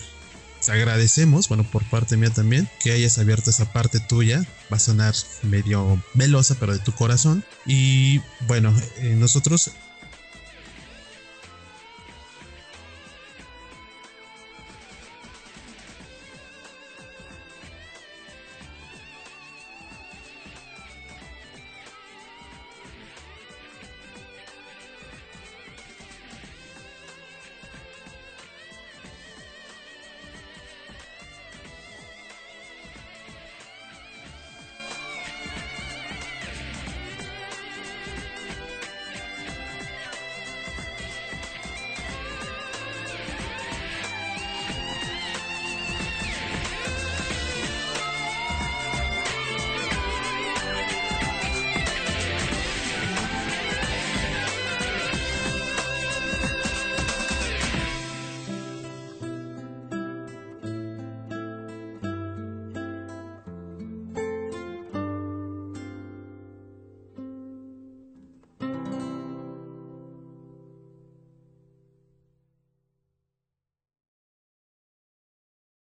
[0.66, 4.45] Te agradecemos, bueno, por parte mía también, que hayas abierto esa parte tuya.
[4.72, 7.43] Va a sonar medio velosa, pero de tu corazón.
[7.66, 9.72] Y bueno, eh, nosotros